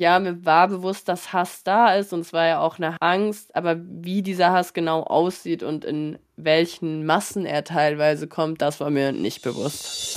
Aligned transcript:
Ja, 0.00 0.18
mir 0.18 0.46
war 0.46 0.68
bewusst, 0.68 1.10
dass 1.10 1.34
Hass 1.34 1.62
da 1.62 1.94
ist 1.94 2.14
und 2.14 2.20
es 2.20 2.32
war 2.32 2.46
ja 2.46 2.60
auch 2.60 2.78
eine 2.78 2.96
Angst, 3.02 3.54
aber 3.54 3.76
wie 3.78 4.22
dieser 4.22 4.50
Hass 4.50 4.72
genau 4.72 5.02
aussieht 5.02 5.62
und 5.62 5.84
in 5.84 6.18
welchen 6.36 7.04
Massen 7.04 7.44
er 7.44 7.64
teilweise 7.64 8.26
kommt, 8.26 8.62
das 8.62 8.80
war 8.80 8.88
mir 8.88 9.12
nicht 9.12 9.42
bewusst. 9.42 10.14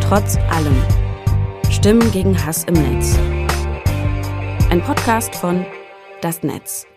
Trotz 0.00 0.36
allem. 0.50 0.82
Stimmen 1.70 2.10
gegen 2.10 2.44
Hass 2.44 2.64
im 2.64 2.74
Netz. 2.74 3.16
Ein 4.68 4.82
Podcast 4.82 5.36
von 5.36 5.64
Das 6.22 6.42
Netz. 6.42 6.88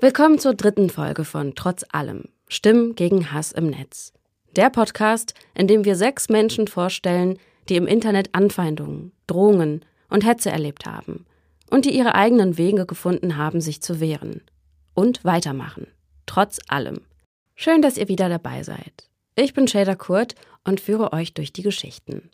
Willkommen 0.00 0.38
zur 0.38 0.52
dritten 0.52 0.90
Folge 0.90 1.24
von 1.24 1.54
Trotz 1.54 1.82
allem. 1.92 2.24
Stimmen 2.46 2.94
gegen 2.94 3.32
Hass 3.32 3.52
im 3.52 3.68
Netz. 3.70 4.12
Der 4.56 4.70
Podcast, 4.70 5.34
in 5.54 5.68
dem 5.68 5.84
wir 5.84 5.96
sechs 5.96 6.30
Menschen 6.30 6.66
vorstellen, 6.66 7.38
die 7.68 7.76
im 7.76 7.86
Internet 7.86 8.30
Anfeindungen, 8.34 9.12
Drohungen 9.26 9.84
und 10.08 10.24
Hetze 10.24 10.50
erlebt 10.50 10.86
haben 10.86 11.26
und 11.70 11.84
die 11.84 11.94
ihre 11.94 12.14
eigenen 12.14 12.56
Wege 12.56 12.86
gefunden 12.86 13.36
haben, 13.36 13.60
sich 13.60 13.82
zu 13.82 14.00
wehren. 14.00 14.40
Und 14.94 15.24
weitermachen. 15.24 15.88
Trotz 16.24 16.58
allem. 16.68 17.02
Schön, 17.54 17.82
dass 17.82 17.98
ihr 17.98 18.08
wieder 18.08 18.30
dabei 18.30 18.62
seid. 18.62 19.10
Ich 19.34 19.52
bin 19.52 19.68
Shader 19.68 19.96
Kurt 19.96 20.34
und 20.64 20.80
führe 20.80 21.12
euch 21.12 21.34
durch 21.34 21.52
die 21.52 21.62
Geschichten. 21.62 22.30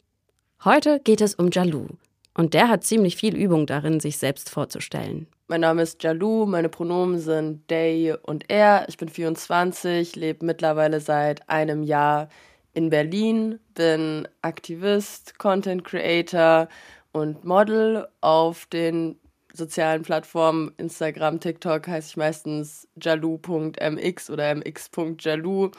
Heute 0.65 1.01
geht 1.01 1.21
es 1.21 1.35
um 1.35 1.51
Jalou. 1.51 1.89
Und 2.35 2.55
der 2.55 2.69
hat 2.69 2.85
ziemlich 2.85 3.17
viel 3.17 3.35
Übung 3.35 3.67
darin, 3.67 3.99
sich 3.99 4.17
selbst 4.17 4.49
vorzustellen. 4.49 5.27
Mein 5.53 5.61
Name 5.61 5.83
ist 5.83 6.03
Jalou, 6.03 6.47
meine 6.47 6.71
Pronomen 6.71 7.19
sind 7.19 7.69
they 7.69 8.15
und 8.23 8.49
er. 8.49 8.87
Ich 8.89 8.97
bin 8.97 9.11
24, 9.11 10.17
lebe 10.17 10.47
mittlerweile 10.47 10.99
seit 10.99 11.47
einem 11.47 11.83
Jahr 11.83 12.31
in 12.73 12.89
Berlin, 12.89 13.61
bin 13.75 14.27
Aktivist, 14.41 15.39
Content 15.39 15.85
Creator 15.85 16.69
und 17.13 17.45
Model. 17.45 18.09
Auf 18.23 18.65
den 18.65 19.21
sozialen 19.53 20.01
Plattformen 20.01 20.73
Instagram, 20.79 21.39
TikTok 21.39 21.87
heiße 21.87 22.09
ich 22.09 22.17
meistens 22.17 22.89
jalou.mx 22.99 24.31
oder 24.31 24.55
mx.jalou. 24.55 25.71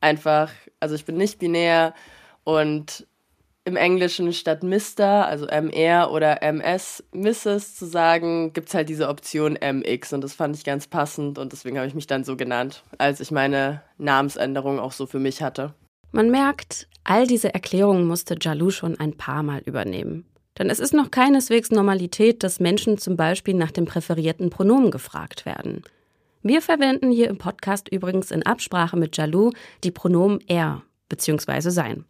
Einfach, 0.00 0.50
also 0.80 0.96
ich 0.96 1.04
bin 1.04 1.16
nicht 1.16 1.38
binär 1.38 1.94
und 2.42 3.06
im 3.64 3.76
Englischen 3.76 4.32
statt 4.32 4.62
Mr., 4.62 5.26
also 5.26 5.46
MR 5.46 6.10
oder 6.10 6.42
MS, 6.42 7.04
Mrs. 7.12 7.76
zu 7.76 7.86
sagen, 7.86 8.52
gibt 8.52 8.68
es 8.68 8.74
halt 8.74 8.88
diese 8.88 9.08
Option 9.08 9.56
MX 9.60 10.14
und 10.14 10.24
das 10.24 10.34
fand 10.34 10.56
ich 10.56 10.64
ganz 10.64 10.86
passend 10.88 11.38
und 11.38 11.52
deswegen 11.52 11.76
habe 11.76 11.86
ich 11.86 11.94
mich 11.94 12.06
dann 12.06 12.24
so 12.24 12.36
genannt, 12.36 12.82
als 12.98 13.20
ich 13.20 13.30
meine 13.30 13.82
Namensänderung 13.98 14.80
auch 14.80 14.92
so 14.92 15.06
für 15.06 15.20
mich 15.20 15.42
hatte. 15.42 15.74
Man 16.10 16.30
merkt, 16.30 16.88
all 17.04 17.26
diese 17.26 17.54
Erklärungen 17.54 18.06
musste 18.06 18.36
Jalou 18.40 18.70
schon 18.70 18.98
ein 18.98 19.16
paar 19.16 19.42
Mal 19.42 19.62
übernehmen. 19.64 20.26
Denn 20.58 20.68
es 20.68 20.80
ist 20.80 20.92
noch 20.92 21.10
keineswegs 21.10 21.70
Normalität, 21.70 22.42
dass 22.42 22.60
Menschen 22.60 22.98
zum 22.98 23.16
Beispiel 23.16 23.54
nach 23.54 23.70
dem 23.70 23.86
präferierten 23.86 24.50
Pronomen 24.50 24.90
gefragt 24.90 25.46
werden. 25.46 25.82
Wir 26.42 26.60
verwenden 26.60 27.10
hier 27.10 27.28
im 27.28 27.38
Podcast 27.38 27.88
übrigens 27.88 28.30
in 28.30 28.42
Absprache 28.42 28.96
mit 28.96 29.16
Jalou 29.16 29.52
die 29.84 29.92
Pronomen 29.92 30.40
er 30.48 30.82
bzw. 31.08 31.70
sein. 31.70 32.04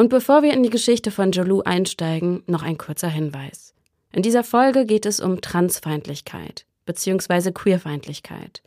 Und 0.00 0.10
bevor 0.10 0.44
wir 0.44 0.52
in 0.52 0.62
die 0.62 0.70
Geschichte 0.70 1.10
von 1.10 1.32
Jolou 1.32 1.62
einsteigen, 1.62 2.44
noch 2.46 2.62
ein 2.62 2.78
kurzer 2.78 3.08
Hinweis. 3.08 3.74
In 4.12 4.22
dieser 4.22 4.44
Folge 4.44 4.86
geht 4.86 5.04
es 5.04 5.18
um 5.18 5.40
Transfeindlichkeit 5.40 6.66
bzw. 6.86 7.50
Queerfeindlichkeit. 7.50 8.62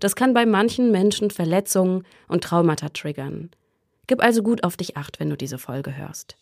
Das 0.00 0.16
kann 0.16 0.32
bei 0.32 0.46
manchen 0.46 0.90
Menschen 0.90 1.30
Verletzungen 1.30 2.06
und 2.26 2.42
Traumata 2.42 2.88
triggern. 2.88 3.50
Gib 4.06 4.22
also 4.22 4.42
gut 4.42 4.64
auf 4.64 4.78
dich 4.78 4.96
acht, 4.96 5.20
wenn 5.20 5.28
du 5.28 5.36
diese 5.36 5.58
Folge 5.58 5.94
hörst. 5.94 6.38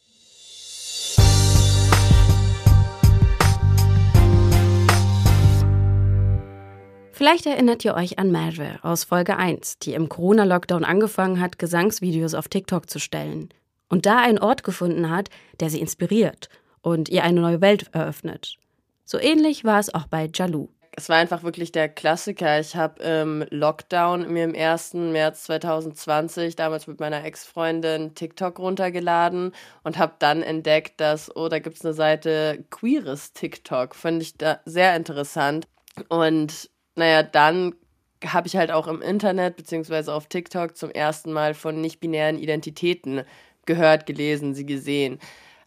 Vielleicht 7.10 7.46
erinnert 7.46 7.84
ihr 7.84 7.96
euch 7.96 8.20
an 8.20 8.30
Marve 8.30 8.78
aus 8.82 9.02
Folge 9.02 9.36
1, 9.36 9.80
die 9.80 9.94
im 9.94 10.08
Corona-Lockdown 10.08 10.84
angefangen 10.84 11.40
hat, 11.40 11.58
Gesangsvideos 11.58 12.34
auf 12.34 12.46
TikTok 12.46 12.88
zu 12.88 13.00
stellen 13.00 13.52
und 13.90 14.06
da 14.06 14.18
einen 14.18 14.38
Ort 14.38 14.64
gefunden 14.64 15.10
hat, 15.10 15.28
der 15.60 15.68
sie 15.68 15.80
inspiriert 15.80 16.48
und 16.80 17.10
ihr 17.10 17.22
eine 17.24 17.42
neue 17.42 17.60
Welt 17.60 17.90
eröffnet. 17.92 18.56
So 19.04 19.18
ähnlich 19.18 19.64
war 19.64 19.78
es 19.78 19.92
auch 19.92 20.06
bei 20.06 20.30
Jalou. 20.32 20.70
Es 20.92 21.08
war 21.08 21.16
einfach 21.16 21.42
wirklich 21.42 21.72
der 21.72 21.88
Klassiker. 21.88 22.58
Ich 22.60 22.76
habe 22.76 23.02
im 23.02 23.44
Lockdown 23.50 24.30
mir 24.32 24.44
im 24.44 24.54
1. 24.54 24.94
März 24.94 25.44
2020 25.44 26.56
damals 26.56 26.86
mit 26.86 27.00
meiner 27.00 27.24
Ex-Freundin 27.24 28.14
TikTok 28.14 28.58
runtergeladen 28.58 29.52
und 29.82 29.98
habe 29.98 30.14
dann 30.18 30.42
entdeckt, 30.42 31.00
dass, 31.00 31.34
oh, 31.34 31.48
da 31.48 31.58
gibt 31.58 31.76
es 31.76 31.84
eine 31.84 31.94
Seite 31.94 32.64
Queeres 32.70 33.32
TikTok. 33.32 33.94
Fand 33.94 34.20
ich 34.22 34.36
da 34.36 34.60
sehr 34.64 34.96
interessant. 34.96 35.66
Und 36.08 36.70
naja, 36.96 37.22
dann 37.22 37.74
habe 38.26 38.48
ich 38.48 38.56
halt 38.56 38.70
auch 38.70 38.86
im 38.86 39.00
Internet 39.00 39.56
beziehungsweise 39.56 40.12
auf 40.12 40.26
TikTok 40.26 40.76
zum 40.76 40.90
ersten 40.90 41.32
Mal 41.32 41.54
von 41.54 41.80
nicht-binären 41.80 42.38
Identitäten 42.38 43.22
gehört, 43.70 44.06
gelesen, 44.06 44.54
sie 44.54 44.66
gesehen. 44.66 45.20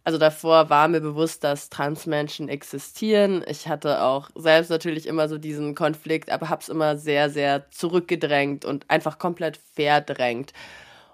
Also 0.04 0.18
davor 0.20 0.70
war 0.70 0.90
mir 0.90 1.00
bewusst, 1.00 1.46
dass 1.46 1.70
Transmenschen 1.70 2.50
existieren. 2.50 3.44
Ich 3.48 3.70
hatte 3.70 4.02
auch 4.02 4.30
selbst 4.36 4.70
natürlich 4.70 5.08
immer 5.08 5.30
so 5.30 5.38
diesen 5.38 5.76
Konflikt, 5.76 6.30
aber 6.30 6.50
habe 6.50 6.62
es 6.62 6.68
immer 6.68 6.98
sehr, 6.98 7.30
sehr 7.30 7.70
zurückgedrängt 7.72 8.66
und 8.66 8.90
einfach 8.90 9.18
komplett 9.18 9.58
verdrängt. 9.76 10.52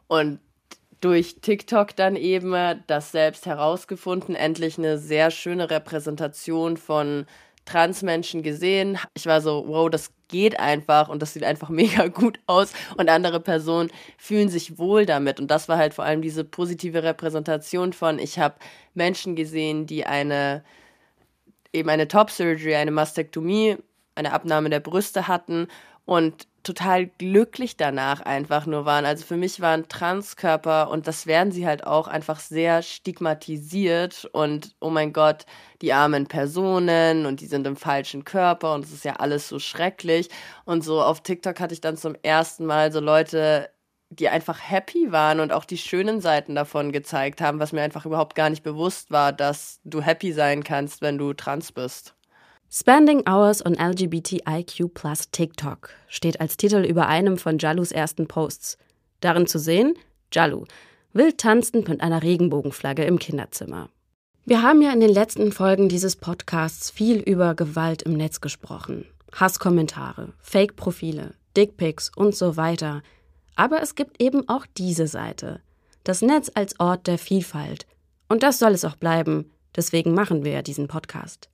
Und 0.08 0.40
durch 1.02 1.36
TikTok 1.42 1.96
dann 1.96 2.16
eben 2.16 2.56
das 2.88 3.12
selbst 3.12 3.46
herausgefunden, 3.46 4.36
endlich 4.36 4.80
eine 4.80 4.98
sehr 4.98 5.30
schöne 5.30 5.70
Repräsentation 5.70 6.76
von 6.76 7.28
Transmenschen 7.70 8.42
gesehen. 8.42 8.98
Ich 9.14 9.26
war 9.26 9.42
so, 9.42 9.66
wow, 9.68 9.90
das 9.90 10.12
geht 10.28 10.60
einfach 10.60 11.10
und 11.10 11.22
das 11.22 11.34
sieht 11.34 11.44
einfach 11.44 11.70
mega 11.82 12.08
gut 12.08 12.40
aus 12.48 12.74
und 12.98 13.10
andere 13.10 13.40
Personen 13.40 13.92
fühlen 14.18 14.50
sich 14.50 14.78
wohl 14.78 15.06
damit. 15.06 15.40
Und 15.40 15.52
das 15.52 15.70
war 15.70 15.78
halt 15.78 15.94
vor 15.94 16.06
allem 16.06 16.22
diese 16.22 16.44
positive 16.44 17.04
Repräsentation 17.04 17.94
von, 17.94 18.20
ich 18.20 18.40
habe 18.40 18.56
Menschen 18.94 19.36
gesehen, 19.36 19.86
die 19.86 20.06
eine 20.06 20.64
eben 21.72 21.90
eine 21.90 22.08
Top 22.08 22.32
Surgery, 22.32 22.76
eine 22.76 22.92
Mastektomie, 22.92 23.78
eine 24.16 24.34
Abnahme 24.34 24.72
der 24.72 24.80
Brüste 24.80 25.28
hatten 25.28 25.68
und 26.06 26.48
total 26.64 27.08
glücklich 27.08 27.78
danach 27.78 28.22
einfach 28.22 28.66
nur 28.66 28.86
waren. 28.86 29.06
Also 29.06 29.26
für 29.26 29.38
mich 29.38 29.62
waren 29.62 29.88
Transkörper 29.88 30.90
und 30.90 31.08
das 31.08 31.28
werden 31.28 31.52
sie 31.52 31.66
halt 31.66 31.86
auch 31.86 32.08
einfach 32.08 32.40
sehr 32.40 32.82
stigmatisiert 32.82 34.26
und 34.34 34.76
oh 34.80 34.90
mein 34.90 35.14
Gott, 35.14 35.46
die 35.82 35.94
armen 35.94 36.28
Personen 36.28 37.26
und 37.26 37.42
die 37.42 37.48
sind 37.48 37.66
im 37.68 37.76
falschen 37.76 38.26
Körper 38.26 38.74
und 38.74 38.86
es 38.86 38.92
ist 38.92 39.06
ja 39.06 39.14
alles 39.18 39.48
so 39.48 39.60
schrecklich. 39.60 40.30
Und 40.66 40.84
so 40.84 41.02
auf 41.02 41.22
TikTok 41.22 41.60
hatte 41.60 41.74
ich 41.74 41.82
dann 41.82 41.98
zum 41.98 42.16
ersten 42.24 42.66
Mal 42.66 42.92
so 42.92 43.00
Leute, 43.00 43.70
die 44.10 44.30
einfach 44.30 44.60
happy 44.60 45.12
waren 45.12 45.40
und 45.40 45.52
auch 45.52 45.66
die 45.66 45.78
schönen 45.78 46.20
Seiten 46.22 46.56
davon 46.56 46.92
gezeigt 46.92 47.42
haben, 47.42 47.60
was 47.60 47.74
mir 47.74 47.82
einfach 47.84 48.06
überhaupt 48.06 48.36
gar 48.36 48.50
nicht 48.50 48.64
bewusst 48.64 49.12
war, 49.12 49.34
dass 49.34 49.80
du 49.84 50.02
happy 50.02 50.34
sein 50.34 50.64
kannst, 50.64 51.02
wenn 51.02 51.18
du 51.18 51.34
trans 51.34 51.72
bist. 51.72 52.16
Spending 52.72 53.24
Hours 53.28 53.66
on 53.66 53.74
LGBTIQ 53.74 54.94
plus 54.94 55.32
TikTok 55.32 55.90
steht 56.08 56.40
als 56.40 56.56
Titel 56.56 56.86
über 56.86 57.08
einem 57.08 57.40
von 57.40 57.58
Jalus 57.58 57.92
ersten 57.92 58.28
Posts. 58.28 58.78
Darin 59.22 59.48
zu 59.48 59.58
sehen, 59.58 59.96
Jalu, 60.32 60.66
wild 61.12 61.40
tanzend 61.40 61.90
mit 61.90 62.02
einer 62.02 62.22
Regenbogenflagge 62.22 63.06
im 63.06 63.18
Kinderzimmer. 63.18 63.90
Wir 64.46 64.62
haben 64.62 64.84
ja 64.84 64.94
in 64.94 65.00
den 65.00 65.10
letzten 65.10 65.52
Folgen 65.52 65.90
dieses 65.90 66.16
Podcasts 66.16 66.92
viel 66.92 67.18
über 67.18 67.56
Gewalt 67.56 68.04
im 68.04 68.14
Netz 68.14 68.40
gesprochen. 68.40 69.06
Hasskommentare, 69.34 70.34
Fake-Profile, 70.40 71.34
Dickpics 71.58 72.12
und 72.16 72.36
so 72.36 72.56
weiter. 72.56 73.02
Aber 73.56 73.82
es 73.82 73.96
gibt 73.96 74.22
eben 74.22 74.48
auch 74.48 74.68
diese 74.78 75.08
Seite. 75.08 75.60
Das 76.04 76.22
Netz 76.22 76.52
als 76.54 76.80
Ort 76.80 77.08
der 77.08 77.18
Vielfalt. 77.18 77.88
Und 78.28 78.44
das 78.44 78.60
soll 78.60 78.74
es 78.74 78.86
auch 78.86 78.96
bleiben. 78.96 79.52
Deswegen 79.76 80.14
machen 80.14 80.46
wir 80.46 80.52
ja 80.52 80.62
diesen 80.62 80.88
Podcast. 80.88 81.50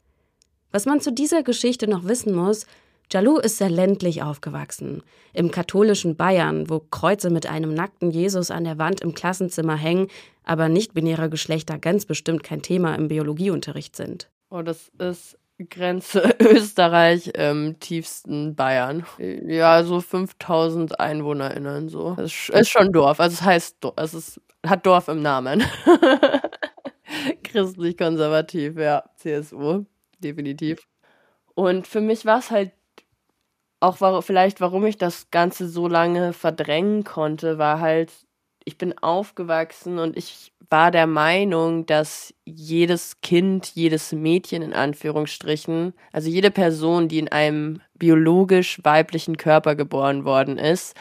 Was 0.76 0.86
man 0.86 1.00
zu 1.00 1.14
dieser 1.14 1.42
Geschichte 1.42 1.88
noch 1.88 2.04
wissen 2.04 2.36
muss, 2.36 2.66
Jalou 3.10 3.38
ist 3.38 3.60
sehr 3.60 3.70
ländlich 3.70 4.24
aufgewachsen. 4.24 5.04
Im 5.32 5.50
katholischen 5.50 6.18
Bayern, 6.18 6.70
wo 6.70 6.82
Kreuze 6.82 7.30
mit 7.30 7.48
einem 7.48 7.74
nackten 7.74 8.12
Jesus 8.12 8.52
an 8.52 8.66
der 8.66 8.78
Wand 8.78 9.00
im 9.00 9.14
Klassenzimmer 9.14 9.78
hängen, 9.78 10.10
aber 10.44 10.68
nicht-binäre 10.68 11.30
Geschlechter 11.30 11.78
ganz 11.78 12.06
bestimmt 12.06 12.44
kein 12.44 12.62
Thema 12.62 12.94
im 12.96 13.08
Biologieunterricht 13.08 13.96
sind. 13.96 14.30
Oh, 14.50 14.64
das 14.64 14.92
ist 14.98 15.38
Grenze 15.70 16.36
Österreich 16.40 17.28
im 17.28 17.80
tiefsten 17.80 18.54
Bayern. 18.58 19.06
Ja, 19.18 19.82
so 19.86 20.02
5000 20.02 21.00
EinwohnerInnen 21.00 21.88
so. 21.88 22.18
Es 22.20 22.50
ist 22.50 22.70
schon 22.70 22.92
Dorf, 22.92 23.22
also 23.22 23.34
es 23.34 23.42
heißt, 23.42 23.78
es 23.96 24.14
ist, 24.14 24.42
hat 24.68 24.86
Dorf 24.86 25.08
im 25.08 25.22
Namen. 25.22 25.64
Christlich-konservativ, 27.44 28.78
ja, 28.78 29.06
CSU 29.16 29.86
definitiv. 30.26 30.88
Und 31.56 31.88
für 31.88 32.02
mich 32.02 32.26
war 32.26 32.40
es 32.40 32.52
halt 32.52 32.72
auch 33.80 34.02
war, 34.02 34.22
vielleicht, 34.22 34.62
warum 34.62 34.86
ich 34.86 34.98
das 34.98 35.30
Ganze 35.32 35.70
so 35.70 35.88
lange 35.88 36.34
verdrängen 36.34 37.04
konnte, 37.04 37.58
war 37.58 37.80
halt 37.80 38.12
ich 38.66 38.78
bin 38.78 38.98
aufgewachsen 38.98 40.00
und 40.00 40.18
ich 40.18 40.52
war 40.70 40.90
der 40.90 41.06
Meinung, 41.06 41.86
dass 41.86 42.34
jedes 42.46 43.22
Kind, 43.22 43.72
jedes 43.76 44.12
Mädchen 44.12 44.64
in 44.64 44.74
Anführungsstrichen, 44.74 45.94
also 46.12 46.30
jede 46.30 46.50
Person, 46.50 47.08
die 47.08 47.20
in 47.20 47.30
einem 47.30 47.82
biologisch 47.94 48.80
weiblichen 48.84 49.38
Körper 49.38 49.76
geboren 49.76 50.26
worden 50.26 50.58
ist, 50.58 50.96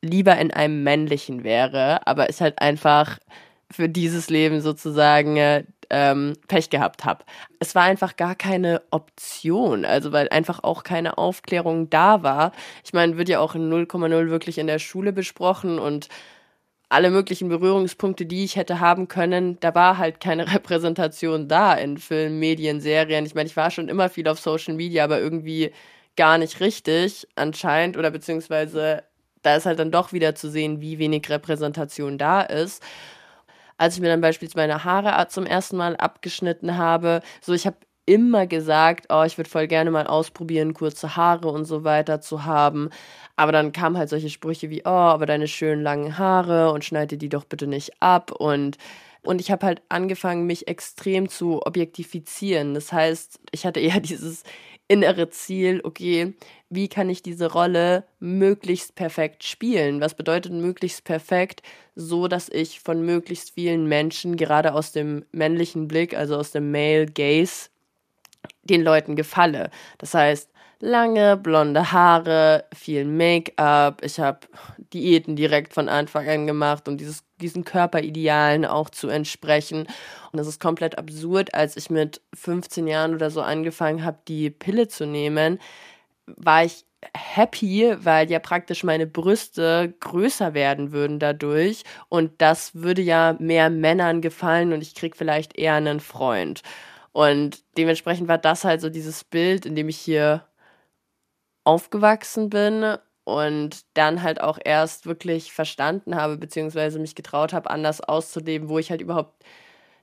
lieber 0.00 0.38
in 0.38 0.50
einem 0.50 0.82
männlichen 0.82 1.44
wäre, 1.44 2.06
aber 2.06 2.30
ist 2.30 2.40
halt 2.40 2.60
einfach 2.62 3.18
für 3.70 3.90
dieses 3.90 4.30
Leben 4.30 4.62
sozusagen 4.62 5.36
äh, 5.36 5.64
ähm, 5.90 6.34
Pech 6.48 6.70
gehabt 6.70 7.04
habe. 7.04 7.24
Es 7.58 7.74
war 7.74 7.82
einfach 7.82 8.16
gar 8.16 8.34
keine 8.34 8.82
Option, 8.90 9.84
also 9.84 10.12
weil 10.12 10.28
einfach 10.28 10.62
auch 10.62 10.84
keine 10.84 11.18
Aufklärung 11.18 11.90
da 11.90 12.22
war. 12.22 12.52
Ich 12.84 12.92
meine, 12.92 13.18
wird 13.18 13.28
ja 13.28 13.40
auch 13.40 13.54
in 13.54 13.70
0,0 13.70 14.30
wirklich 14.30 14.58
in 14.58 14.68
der 14.68 14.78
Schule 14.78 15.12
besprochen 15.12 15.78
und 15.78 16.08
alle 16.88 17.10
möglichen 17.10 17.48
Berührungspunkte, 17.48 18.26
die 18.26 18.44
ich 18.44 18.56
hätte 18.56 18.80
haben 18.80 19.08
können, 19.08 19.58
da 19.60 19.74
war 19.74 19.98
halt 19.98 20.20
keine 20.20 20.52
Repräsentation 20.54 21.48
da 21.48 21.74
in 21.74 21.98
Filmen, 21.98 22.38
Medien, 22.38 22.80
Serien. 22.80 23.26
Ich 23.26 23.34
meine, 23.34 23.48
ich 23.48 23.56
war 23.56 23.70
schon 23.70 23.88
immer 23.88 24.08
viel 24.08 24.28
auf 24.28 24.40
Social 24.40 24.74
Media, 24.74 25.04
aber 25.04 25.20
irgendwie 25.20 25.72
gar 26.16 26.38
nicht 26.38 26.60
richtig 26.60 27.28
anscheinend 27.36 27.96
oder 27.96 28.10
beziehungsweise 28.10 29.04
da 29.42 29.56
ist 29.56 29.66
halt 29.66 29.78
dann 29.78 29.90
doch 29.90 30.12
wieder 30.12 30.34
zu 30.34 30.50
sehen, 30.50 30.80
wie 30.80 30.98
wenig 30.98 31.30
Repräsentation 31.30 32.18
da 32.18 32.42
ist 32.42 32.82
als 33.80 33.94
ich 33.94 34.02
mir 34.02 34.08
dann 34.08 34.20
beispielsweise 34.20 34.68
meine 34.68 34.84
Haare 34.84 35.26
zum 35.28 35.46
ersten 35.46 35.76
Mal 35.78 35.96
abgeschnitten 35.96 36.76
habe, 36.76 37.22
so 37.40 37.54
ich 37.54 37.66
habe 37.66 37.78
immer 38.04 38.46
gesagt, 38.46 39.06
oh, 39.08 39.22
ich 39.24 39.38
würde 39.38 39.48
voll 39.48 39.68
gerne 39.68 39.90
mal 39.90 40.06
ausprobieren, 40.06 40.74
kurze 40.74 41.16
Haare 41.16 41.48
und 41.48 41.64
so 41.64 41.82
weiter 41.82 42.20
zu 42.20 42.44
haben. 42.44 42.90
Aber 43.36 43.52
dann 43.52 43.72
kamen 43.72 43.96
halt 43.96 44.10
solche 44.10 44.28
Sprüche 44.28 44.68
wie, 44.68 44.82
oh, 44.84 44.88
aber 44.88 45.24
deine 45.24 45.48
schönen 45.48 45.82
langen 45.82 46.18
Haare 46.18 46.72
und 46.72 46.84
schneide 46.84 47.16
die 47.16 47.30
doch 47.30 47.44
bitte 47.44 47.66
nicht 47.66 48.02
ab 48.02 48.32
und 48.32 48.76
und 49.22 49.40
ich 49.40 49.50
habe 49.50 49.66
halt 49.66 49.82
angefangen, 49.90 50.46
mich 50.46 50.66
extrem 50.66 51.28
zu 51.28 51.60
objektifizieren. 51.66 52.72
Das 52.72 52.90
heißt, 52.90 53.38
ich 53.52 53.66
hatte 53.66 53.78
eher 53.80 54.00
dieses 54.00 54.44
innere 54.90 55.30
Ziel, 55.30 55.80
okay, 55.84 56.34
wie 56.68 56.88
kann 56.88 57.08
ich 57.08 57.22
diese 57.22 57.52
Rolle 57.52 58.04
möglichst 58.18 58.96
perfekt 58.96 59.44
spielen? 59.44 60.00
Was 60.00 60.14
bedeutet 60.14 60.52
möglichst 60.52 61.04
perfekt? 61.04 61.62
So, 61.94 62.26
dass 62.26 62.48
ich 62.48 62.80
von 62.80 63.06
möglichst 63.06 63.54
vielen 63.54 63.86
Menschen, 63.86 64.36
gerade 64.36 64.74
aus 64.74 64.90
dem 64.90 65.24
männlichen 65.30 65.86
Blick, 65.86 66.16
also 66.16 66.36
aus 66.36 66.50
dem 66.50 66.72
Male 66.72 67.06
Gaze, 67.06 67.70
den 68.64 68.82
Leuten 68.82 69.14
gefalle. 69.14 69.70
Das 69.98 70.12
heißt, 70.12 70.50
lange 70.80 71.36
blonde 71.36 71.92
Haare, 71.92 72.64
viel 72.74 73.04
Make-up. 73.04 74.02
Ich 74.02 74.18
habe 74.18 74.40
Diäten 74.92 75.36
direkt 75.36 75.72
von 75.72 75.88
Anfang 75.88 76.28
an 76.28 76.46
gemacht, 76.46 76.88
um 76.88 76.96
dieses, 76.96 77.22
diesen 77.40 77.64
Körperidealen 77.64 78.64
auch 78.64 78.90
zu 78.90 79.08
entsprechen. 79.08 79.86
Und 80.32 80.38
es 80.38 80.46
ist 80.46 80.60
komplett 80.60 80.98
absurd, 80.98 81.54
als 81.54 81.76
ich 81.76 81.90
mit 81.90 82.20
15 82.34 82.86
Jahren 82.86 83.14
oder 83.14 83.30
so 83.30 83.42
angefangen 83.42 84.04
habe, 84.04 84.18
die 84.26 84.50
Pille 84.50 84.88
zu 84.88 85.06
nehmen 85.06 85.58
war 86.36 86.64
ich 86.64 86.84
happy, 87.14 87.94
weil 87.98 88.30
ja 88.30 88.38
praktisch 88.38 88.84
meine 88.84 89.06
Brüste 89.06 89.94
größer 90.00 90.54
werden 90.54 90.92
würden 90.92 91.18
dadurch 91.18 91.84
und 92.08 92.32
das 92.38 92.74
würde 92.74 93.02
ja 93.02 93.36
mehr 93.38 93.70
Männern 93.70 94.20
gefallen 94.20 94.72
und 94.72 94.82
ich 94.82 94.94
krieg 94.94 95.16
vielleicht 95.16 95.56
eher 95.58 95.74
einen 95.74 96.00
Freund. 96.00 96.62
Und 97.12 97.62
dementsprechend 97.76 98.28
war 98.28 98.38
das 98.38 98.64
halt 98.64 98.80
so 98.80 98.88
dieses 98.90 99.24
Bild, 99.24 99.66
in 99.66 99.74
dem 99.74 99.88
ich 99.88 99.96
hier 99.96 100.44
aufgewachsen 101.64 102.50
bin 102.50 102.96
und 103.24 103.80
dann 103.94 104.22
halt 104.22 104.40
auch 104.40 104.58
erst 104.62 105.06
wirklich 105.06 105.52
verstanden 105.52 106.16
habe, 106.16 106.36
beziehungsweise 106.36 106.98
mich 106.98 107.14
getraut 107.14 107.52
habe, 107.52 107.70
anders 107.70 108.00
auszuleben, 108.00 108.68
wo 108.68 108.78
ich 108.78 108.90
halt 108.90 109.00
überhaupt 109.00 109.44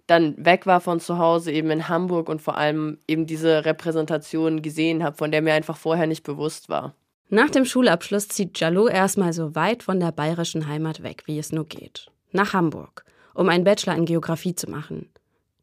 dann 0.08 0.34
weg 0.44 0.66
war 0.66 0.80
von 0.80 1.00
zu 1.00 1.18
Hause, 1.18 1.52
eben 1.52 1.70
in 1.70 1.90
Hamburg 1.90 2.30
und 2.30 2.42
vor 2.42 2.58
allem 2.58 2.98
eben 3.08 3.26
diese 3.26 3.66
Repräsentation 3.66 4.62
gesehen 4.62 5.04
habe, 5.04 5.18
von 5.18 5.32
der 5.32 5.42
mir 5.42 5.54
einfach 5.54 5.78
vorher 5.78 6.08
nicht 6.08 6.24
bewusst 6.24 6.70
war. 6.70 6.96
Nach 7.30 7.50
dem 7.50 7.66
Schulabschluss 7.66 8.30
zieht 8.30 8.58
Jalou 8.58 8.88
erstmal 8.88 9.34
so 9.34 9.54
weit 9.54 9.84
von 9.84 10.00
der 10.00 10.14
bayerischen 10.14 10.68
Heimat 10.68 11.04
weg, 11.04 11.24
wie 11.26 11.38
es 11.38 11.52
nur 11.52 11.66
geht. 11.66 12.10
Nach 12.32 12.54
Hamburg, 12.54 13.04
um 13.34 13.50
einen 13.50 13.66
Bachelor 13.66 13.96
in 13.96 14.06
Geografie 14.06 14.56
zu 14.56 14.70
machen. 14.70 15.10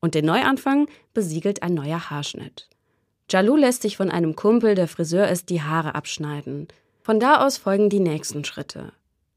Und 0.01 0.15
den 0.15 0.27
Neuanfang 0.27 0.89
besiegelt 1.15 1.63
ein 1.63 1.73
neuer 1.73 2.11
Haarschnitt. 2.11 2.69
Jalou 3.31 3.57
lässt 3.57 3.83
sich 3.83 3.97
von 3.97 4.11
einem 4.11 4.37
Kumpel, 4.37 4.75
der 4.75 4.89
Friseur 4.89 5.29
ist, 5.29 5.49
die 5.49 5.63
Haare 5.63 5.95
abschneiden. 5.95 6.69
Von 7.03 7.21
da 7.21 7.45
aus 7.45 7.57
folgen 7.57 7.91
die 7.91 8.01
nächsten 8.01 8.45
Schritte. 8.45 8.93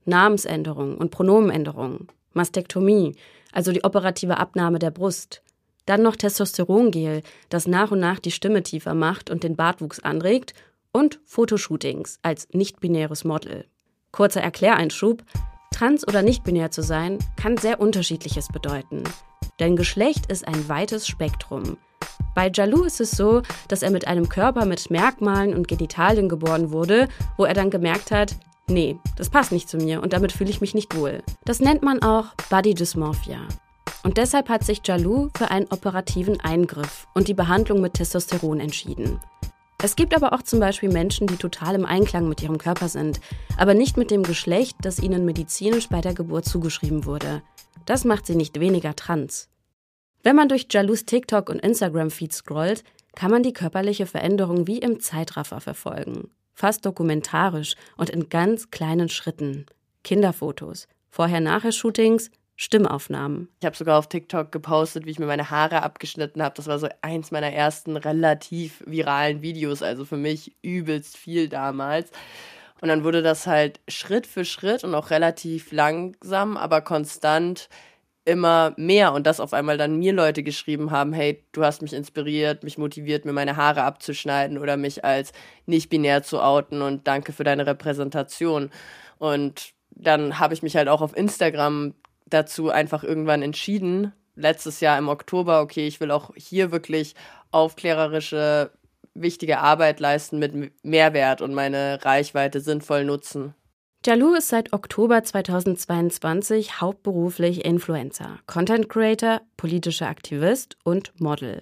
Namensänderung 0.05 0.97
und 0.97 1.11
Pronomenänderung, 1.11 2.07
Mastektomie, 2.33 3.15
also 3.51 3.71
die 3.71 3.83
operative 3.83 4.37
Abnahme 4.37 4.79
der 4.79 4.91
Brust. 4.91 5.41
Dann 5.85 6.03
noch 6.03 6.15
Testosterongel, 6.15 7.23
das 7.49 7.67
nach 7.67 7.91
und 7.91 7.99
nach 7.99 8.19
die 8.19 8.31
Stimme 8.31 8.61
tiefer 8.61 8.93
macht 8.93 9.29
und 9.29 9.43
den 9.43 9.55
Bartwuchs 9.55 9.99
anregt. 9.99 10.53
Und 10.91 11.19
Fotoshootings 11.25 12.19
als 12.23 12.47
nicht-binäres 12.53 13.23
Model. 13.23 13.65
Kurzer 14.11 14.41
Erkläreinschub. 14.41 15.23
Trans- 15.71 16.07
oder 16.07 16.23
nicht-binär 16.23 16.71
zu 16.71 16.81
sein, 16.81 17.19
kann 17.35 17.57
sehr 17.57 17.79
unterschiedliches 17.79 18.47
bedeuten. 18.47 19.03
Denn 19.59 19.75
Geschlecht 19.75 20.31
ist 20.31 20.47
ein 20.47 20.67
weites 20.69 21.07
Spektrum. 21.07 21.77
Bei 22.35 22.51
Jalou 22.53 22.83
ist 22.83 23.01
es 23.01 23.11
so, 23.11 23.41
dass 23.67 23.81
er 23.81 23.91
mit 23.91 24.07
einem 24.07 24.29
Körper 24.29 24.65
mit 24.65 24.89
Merkmalen 24.91 25.55
und 25.55 25.67
Genitalien 25.67 26.29
geboren 26.29 26.71
wurde, 26.71 27.07
wo 27.35 27.45
er 27.45 27.53
dann 27.53 27.69
gemerkt 27.69 28.11
hat, 28.11 28.35
nee, 28.69 28.97
das 29.15 29.29
passt 29.29 29.51
nicht 29.51 29.69
zu 29.69 29.77
mir 29.77 30.01
und 30.01 30.13
damit 30.13 30.31
fühle 30.31 30.49
ich 30.49 30.61
mich 30.61 30.75
nicht 30.75 30.95
wohl. 30.95 31.23
Das 31.45 31.59
nennt 31.59 31.81
man 31.83 32.01
auch 32.01 32.33
Body 32.49 32.73
Dysmorphia. 32.73 33.39
Und 34.03 34.17
deshalb 34.17 34.49
hat 34.49 34.63
sich 34.63 34.81
Jalou 34.85 35.29
für 35.35 35.51
einen 35.51 35.67
operativen 35.67 36.39
Eingriff 36.39 37.07
und 37.13 37.27
die 37.27 37.33
Behandlung 37.33 37.81
mit 37.81 37.95
Testosteron 37.95 38.59
entschieden. 38.59 39.19
Es 39.83 39.95
gibt 39.95 40.15
aber 40.15 40.33
auch 40.33 40.41
zum 40.41 40.59
Beispiel 40.59 40.89
Menschen, 40.89 41.27
die 41.27 41.35
total 41.35 41.75
im 41.75 41.85
Einklang 41.85 42.27
mit 42.27 42.41
ihrem 42.41 42.57
Körper 42.57 42.89
sind, 42.89 43.19
aber 43.57 43.75
nicht 43.75 43.95
mit 43.95 44.09
dem 44.09 44.23
Geschlecht, 44.23 44.75
das 44.81 44.99
ihnen 44.99 45.23
medizinisch 45.23 45.89
bei 45.89 46.01
der 46.01 46.15
Geburt 46.15 46.45
zugeschrieben 46.45 47.05
wurde. 47.05 47.43
Das 47.85 48.03
macht 48.03 48.25
sie 48.25 48.35
nicht 48.35 48.59
weniger 48.59 48.95
trans. 48.95 49.49
Wenn 50.27 50.35
man 50.35 50.49
durch 50.49 50.67
Jalous 50.69 51.05
TikTok 51.05 51.49
und 51.49 51.59
Instagram-Feed 51.59 52.33
scrollt, 52.33 52.83
kann 53.15 53.31
man 53.31 53.43
die 53.43 53.53
körperliche 53.53 54.05
Veränderung 54.05 54.67
wie 54.67 54.77
im 54.77 54.99
Zeitraffer 54.99 55.61
verfolgen 55.61 56.29
fast 56.53 56.85
dokumentarisch 56.85 57.75
und 57.95 58.09
in 58.09 58.27
ganz 58.27 58.69
kleinen 58.69 59.07
Schritten. 59.07 59.67
Kinderfotos, 60.03 60.89
Vorher-Nachher-Shootings, 61.11 62.29
Stimmaufnahmen. 62.57 63.47
Ich 63.61 63.65
habe 63.65 63.77
sogar 63.77 63.97
auf 63.97 64.09
TikTok 64.09 64.51
gepostet, 64.51 65.05
wie 65.05 65.11
ich 65.11 65.19
mir 65.19 65.27
meine 65.27 65.49
Haare 65.49 65.81
abgeschnitten 65.81 66.43
habe. 66.43 66.55
Das 66.55 66.67
war 66.67 66.77
so 66.77 66.89
eins 67.01 67.31
meiner 67.31 67.53
ersten 67.53 67.95
relativ 67.95 68.83
viralen 68.85 69.41
Videos, 69.41 69.81
also 69.81 70.03
für 70.03 70.17
mich 70.17 70.57
übelst 70.61 71.15
viel 71.15 71.47
damals. 71.47 72.11
Und 72.81 72.89
dann 72.89 73.05
wurde 73.05 73.21
das 73.21 73.47
halt 73.47 73.79
Schritt 73.87 74.27
für 74.27 74.43
Schritt 74.43 74.83
und 74.83 74.93
auch 74.93 75.09
relativ 75.09 75.71
langsam, 75.71 76.57
aber 76.57 76.81
konstant 76.81 77.69
immer 78.27 78.73
mehr 78.75 79.13
und 79.13 79.25
dass 79.25 79.39
auf 79.39 79.53
einmal 79.53 79.77
dann 79.77 79.97
mir 79.97 80.11
Leute 80.11 80.43
geschrieben 80.43 80.91
haben, 80.91 81.13
hey, 81.13 81.43
du 81.53 81.63
hast 81.63 81.81
mich 81.81 81.93
inspiriert, 81.93 82.61
mich 82.63 82.77
motiviert, 82.77 83.23
mir 83.23 83.31
meine 83.31 83.55
Haare 83.55 83.83
abzuschneiden 83.83 84.57
oder 84.57 84.75
mich 84.75 85.05
als 85.05 85.31
nicht 85.65 85.89
binär 85.89 86.23
zu 86.23 86.41
outen 86.41 86.81
und 86.81 87.07
danke 87.07 87.31
für 87.31 87.45
deine 87.45 87.65
Repräsentation. 87.65 88.69
Und 89.17 89.71
dann 89.91 90.39
habe 90.39 90.53
ich 90.53 90.61
mich 90.61 90.75
halt 90.75 90.89
auch 90.89 91.01
auf 91.01 91.15
Instagram 91.15 91.93
dazu 92.25 92.69
einfach 92.69 93.01
irgendwann 93.01 93.41
entschieden, 93.41 94.11
letztes 94.35 94.81
Jahr 94.81 94.97
im 94.97 95.07
Oktober, 95.07 95.61
okay, 95.61 95.87
ich 95.87 96.01
will 96.01 96.11
auch 96.11 96.31
hier 96.35 96.71
wirklich 96.71 97.15
aufklärerische, 97.51 98.71
wichtige 99.13 99.59
Arbeit 99.59 100.01
leisten 100.01 100.37
mit 100.37 100.73
Mehrwert 100.83 101.41
und 101.41 101.53
meine 101.53 102.03
Reichweite 102.03 102.59
sinnvoll 102.59 103.05
nutzen. 103.05 103.55
Jalou 104.05 104.35
ist 104.35 104.47
seit 104.47 104.71
Oktober 104.71 105.21
2022 105.21 106.79
hauptberuflich 106.79 107.65
Influencer, 107.65 108.39
Content 108.45 108.87
Creator, 108.87 109.41
politischer 109.57 110.07
Aktivist 110.07 110.77
und 110.85 111.11
Model. 111.19 111.61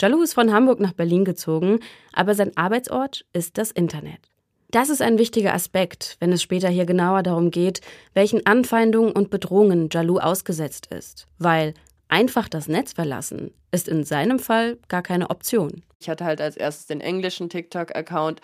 Jalou 0.00 0.22
ist 0.22 0.32
von 0.32 0.52
Hamburg 0.52 0.80
nach 0.80 0.94
Berlin 0.94 1.26
gezogen, 1.26 1.80
aber 2.12 2.34
sein 2.34 2.56
Arbeitsort 2.56 3.26
ist 3.34 3.58
das 3.58 3.72
Internet. 3.72 4.30
Das 4.70 4.88
ist 4.88 5.02
ein 5.02 5.18
wichtiger 5.18 5.52
Aspekt, 5.52 6.16
wenn 6.18 6.32
es 6.32 6.42
später 6.42 6.68
hier 6.68 6.86
genauer 6.86 7.22
darum 7.22 7.50
geht, 7.50 7.82
welchen 8.14 8.46
Anfeindungen 8.46 9.12
und 9.12 9.28
Bedrohungen 9.28 9.88
Jalou 9.92 10.18
ausgesetzt 10.18 10.86
ist, 10.86 11.26
weil 11.38 11.74
einfach 12.08 12.48
das 12.48 12.68
Netz 12.68 12.94
verlassen 12.94 13.52
ist 13.70 13.88
in 13.88 14.04
seinem 14.04 14.38
Fall 14.38 14.78
gar 14.88 15.02
keine 15.02 15.28
Option. 15.28 15.82
Ich 16.00 16.08
hatte 16.08 16.24
halt 16.24 16.40
als 16.40 16.56
erstes 16.56 16.86
den 16.86 17.02
englischen 17.02 17.50
TikTok-Account 17.50 18.40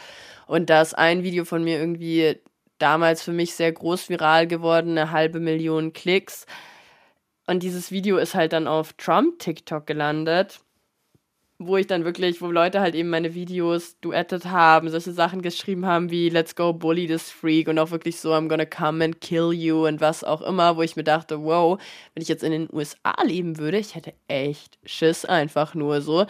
und 0.46 0.68
da 0.68 0.82
ist 0.82 0.98
ein 0.98 1.22
Video 1.22 1.46
von 1.46 1.64
mir 1.64 1.78
irgendwie 1.78 2.36
damals 2.78 3.22
für 3.22 3.32
mich 3.32 3.54
sehr 3.54 3.72
groß 3.72 4.08
viral 4.08 4.46
geworden, 4.46 4.92
eine 4.92 5.10
halbe 5.10 5.40
Million 5.40 5.92
Klicks. 5.92 6.46
Und 7.46 7.62
dieses 7.62 7.90
Video 7.90 8.18
ist 8.18 8.34
halt 8.34 8.52
dann 8.52 8.66
auf 8.66 8.92
Trump 8.94 9.38
TikTok 9.38 9.86
gelandet, 9.86 10.60
wo 11.58 11.76
ich 11.76 11.86
dann 11.86 12.04
wirklich, 12.04 12.40
wo 12.40 12.50
Leute 12.50 12.80
halt 12.80 12.94
eben 12.94 13.10
meine 13.10 13.34
Videos 13.34 13.98
duettet 14.00 14.46
haben, 14.46 14.88
solche 14.88 15.12
Sachen 15.12 15.42
geschrieben 15.42 15.86
haben 15.86 16.10
wie 16.10 16.28
Let's 16.28 16.54
go 16.56 16.72
bully 16.72 17.06
this 17.06 17.30
freak 17.30 17.68
und 17.68 17.78
auch 17.78 17.90
wirklich 17.90 18.20
so 18.20 18.32
I'm 18.32 18.48
gonna 18.48 18.66
come 18.66 19.04
and 19.04 19.20
kill 19.20 19.52
you 19.52 19.86
und 19.86 20.00
was 20.00 20.24
auch 20.24 20.42
immer, 20.42 20.76
wo 20.76 20.82
ich 20.82 20.96
mir 20.96 21.04
dachte, 21.04 21.42
wow, 21.42 21.80
wenn 22.14 22.22
ich 22.22 22.28
jetzt 22.28 22.42
in 22.44 22.52
den 22.52 22.68
USA 22.72 23.14
leben 23.24 23.58
würde, 23.58 23.78
ich 23.78 23.94
hätte 23.94 24.14
echt 24.28 24.78
Schiss 24.84 25.24
einfach 25.24 25.74
nur 25.74 26.00
so. 26.00 26.26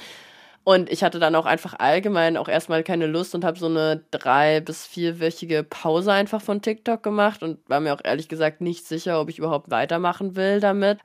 Und 0.65 0.91
ich 0.91 1.03
hatte 1.03 1.19
dann 1.19 1.35
auch 1.35 1.47
einfach 1.47 1.75
allgemein 1.79 2.37
auch 2.37 2.49
erstmal 2.49 2.85
keine 2.85 3.07
Lust 3.07 3.35
und 3.35 3.45
habe 3.45 3.59
so 3.59 3.67
eine 3.67 4.05
drei- 4.13 4.61
bis 4.61 4.87
vierwöchige 4.87 5.65
Pause 5.65 6.13
einfach 6.13 6.41
von 6.41 6.63
TikTok 6.63 7.03
gemacht 7.03 7.43
und 7.43 7.59
war 7.69 7.81
mir 7.81 7.93
auch 7.93 8.01
ehrlich 8.05 8.29
gesagt 8.29 8.61
nicht 8.61 8.87
sicher, 8.87 9.21
ob 9.21 9.29
ich 9.29 9.39
überhaupt 9.39 9.71
weitermachen 9.71 10.37
will 10.37 10.61
damit. 10.61 11.01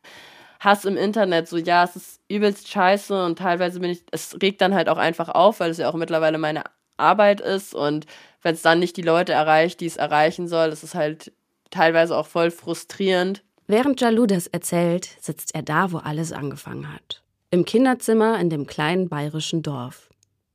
Hass 0.59 0.85
im 0.85 0.97
Internet, 0.97 1.47
so 1.47 1.57
ja, 1.57 1.83
es 1.83 1.95
ist 1.95 2.21
übelst 2.27 2.67
scheiße 2.67 3.25
und 3.25 3.39
teilweise 3.39 3.79
bin 3.79 3.91
ich, 3.91 4.03
es 4.11 4.37
regt 4.41 4.61
dann 4.61 4.73
halt 4.73 4.89
auch 4.89 4.97
einfach 4.97 5.29
auf, 5.29 5.59
weil 5.59 5.71
es 5.71 5.77
ja 5.77 5.89
auch 5.89 5.95
mittlerweile 5.95 6.37
meine 6.37 6.63
Arbeit 6.97 7.41
ist 7.41 7.75
und 7.75 8.05
wenn 8.41 8.55
es 8.55 8.61
dann 8.63 8.79
nicht 8.79 8.97
die 8.97 9.03
Leute 9.03 9.33
erreicht, 9.33 9.79
die 9.81 9.85
es 9.85 9.97
erreichen 9.97 10.47
soll, 10.47 10.69
ist 10.69 10.83
es 10.83 10.95
halt 10.95 11.31
teilweise 11.69 12.15
auch 12.15 12.27
voll 12.27 12.49
frustrierend. 12.49 13.43
Während 13.67 14.01
Jalou 14.01 14.25
das 14.25 14.47
erzählt, 14.47 15.09
sitzt 15.19 15.53
er 15.53 15.61
da, 15.61 15.91
wo 15.91 15.97
alles 15.97 16.31
angefangen 16.31 16.91
hat. 16.91 17.21
Im 17.49 17.63
Kinderzimmer 17.63 18.39
in 18.39 18.49
dem 18.49 18.67
kleinen 18.67 19.07
bayerischen 19.07 19.63
Dorf. 19.63 20.09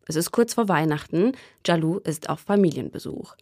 Es 0.07 0.17
ist 0.17 0.31
kurz 0.31 0.53
vor 0.55 0.69
Weihnachten, 0.69 1.33
Jalou 1.67 1.99
ist 1.99 2.29
auf 2.29 2.41
Familienbesuch. 2.41 3.35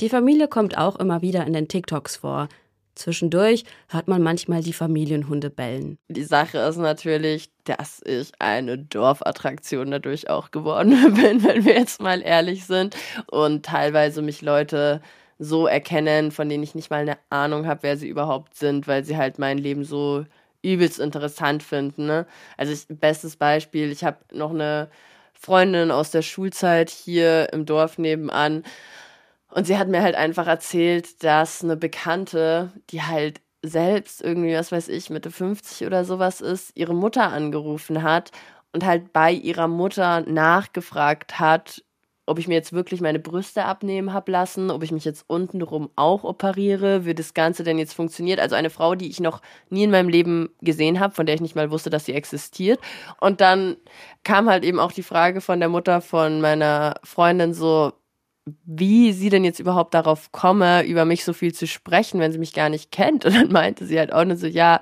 Die 0.00 0.08
Familie 0.08 0.48
kommt 0.48 0.76
auch 0.76 0.96
immer 0.96 1.22
wieder 1.22 1.46
in 1.46 1.52
den 1.52 1.68
TikToks 1.68 2.16
vor, 2.16 2.48
Zwischendurch 2.96 3.64
hört 3.88 4.08
man 4.08 4.22
manchmal 4.22 4.62
die 4.62 4.72
Familienhunde 4.72 5.50
bellen. 5.50 5.98
Die 6.08 6.24
Sache 6.24 6.56
ist 6.58 6.78
natürlich, 6.78 7.50
dass 7.64 8.00
ich 8.02 8.32
eine 8.38 8.78
Dorfattraktion 8.78 9.90
dadurch 9.90 10.30
auch 10.30 10.50
geworden 10.50 10.90
bin, 11.14 11.44
wenn 11.44 11.64
wir 11.66 11.74
jetzt 11.74 12.00
mal 12.00 12.22
ehrlich 12.22 12.64
sind. 12.64 12.96
Und 13.30 13.66
teilweise 13.66 14.22
mich 14.22 14.40
Leute 14.40 15.02
so 15.38 15.66
erkennen, 15.66 16.32
von 16.32 16.48
denen 16.48 16.62
ich 16.62 16.74
nicht 16.74 16.88
mal 16.88 17.02
eine 17.02 17.18
Ahnung 17.28 17.66
habe, 17.66 17.82
wer 17.82 17.98
sie 17.98 18.08
überhaupt 18.08 18.56
sind, 18.56 18.88
weil 18.88 19.04
sie 19.04 19.18
halt 19.18 19.38
mein 19.38 19.58
Leben 19.58 19.84
so 19.84 20.24
übelst 20.72 20.98
interessant 20.98 21.62
finden. 21.62 22.06
Ne? 22.06 22.26
Also 22.56 22.72
ich, 22.72 22.86
bestes 22.88 23.36
Beispiel, 23.36 23.90
ich 23.90 24.04
habe 24.04 24.18
noch 24.32 24.50
eine 24.50 24.90
Freundin 25.34 25.90
aus 25.90 26.10
der 26.10 26.22
Schulzeit 26.22 26.90
hier 26.90 27.52
im 27.52 27.66
Dorf 27.66 27.98
nebenan 27.98 28.64
und 29.50 29.66
sie 29.66 29.78
hat 29.78 29.88
mir 29.88 30.02
halt 30.02 30.16
einfach 30.16 30.46
erzählt, 30.46 31.22
dass 31.24 31.62
eine 31.62 31.76
Bekannte, 31.76 32.72
die 32.90 33.02
halt 33.02 33.40
selbst 33.62 34.22
irgendwie, 34.22 34.54
was 34.54 34.72
weiß 34.72 34.88
ich, 34.88 35.10
Mitte 35.10 35.30
50 35.30 35.86
oder 35.86 36.04
sowas 36.04 36.40
ist, 36.40 36.72
ihre 36.74 36.94
Mutter 36.94 37.32
angerufen 37.32 38.02
hat 38.02 38.32
und 38.72 38.84
halt 38.84 39.12
bei 39.12 39.32
ihrer 39.32 39.68
Mutter 39.68 40.20
nachgefragt 40.20 41.40
hat, 41.40 41.82
ob 42.26 42.38
ich 42.40 42.48
mir 42.48 42.54
jetzt 42.54 42.72
wirklich 42.72 43.00
meine 43.00 43.20
Brüste 43.20 43.64
abnehmen 43.64 44.12
habe 44.12 44.32
lassen, 44.32 44.70
ob 44.70 44.82
ich 44.82 44.90
mich 44.90 45.04
jetzt 45.04 45.24
untenrum 45.28 45.90
auch 45.94 46.24
operiere, 46.24 47.04
wie 47.06 47.14
das 47.14 47.34
Ganze 47.34 47.62
denn 47.62 47.78
jetzt 47.78 47.94
funktioniert. 47.94 48.40
Also 48.40 48.56
eine 48.56 48.70
Frau, 48.70 48.96
die 48.96 49.08
ich 49.08 49.20
noch 49.20 49.40
nie 49.70 49.84
in 49.84 49.92
meinem 49.92 50.08
Leben 50.08 50.50
gesehen 50.60 50.98
habe, 50.98 51.14
von 51.14 51.24
der 51.24 51.36
ich 51.36 51.40
nicht 51.40 51.54
mal 51.54 51.70
wusste, 51.70 51.88
dass 51.88 52.04
sie 52.04 52.14
existiert. 52.14 52.80
Und 53.20 53.40
dann 53.40 53.76
kam 54.24 54.48
halt 54.50 54.64
eben 54.64 54.80
auch 54.80 54.92
die 54.92 55.04
Frage 55.04 55.40
von 55.40 55.60
der 55.60 55.68
Mutter 55.68 56.00
von 56.00 56.40
meiner 56.40 56.94
Freundin 57.04 57.54
so, 57.54 57.92
wie 58.64 59.12
sie 59.12 59.28
denn 59.28 59.44
jetzt 59.44 59.60
überhaupt 59.60 59.94
darauf 59.94 60.32
komme, 60.32 60.84
über 60.84 61.04
mich 61.04 61.24
so 61.24 61.32
viel 61.32 61.54
zu 61.54 61.66
sprechen, 61.66 62.20
wenn 62.20 62.32
sie 62.32 62.38
mich 62.38 62.52
gar 62.52 62.68
nicht 62.68 62.90
kennt. 62.90 63.24
Und 63.24 63.34
dann 63.34 63.52
meinte 63.52 63.86
sie 63.86 63.98
halt 63.98 64.12
auch 64.12 64.24
nur 64.24 64.36
so, 64.36 64.46
ja, 64.46 64.80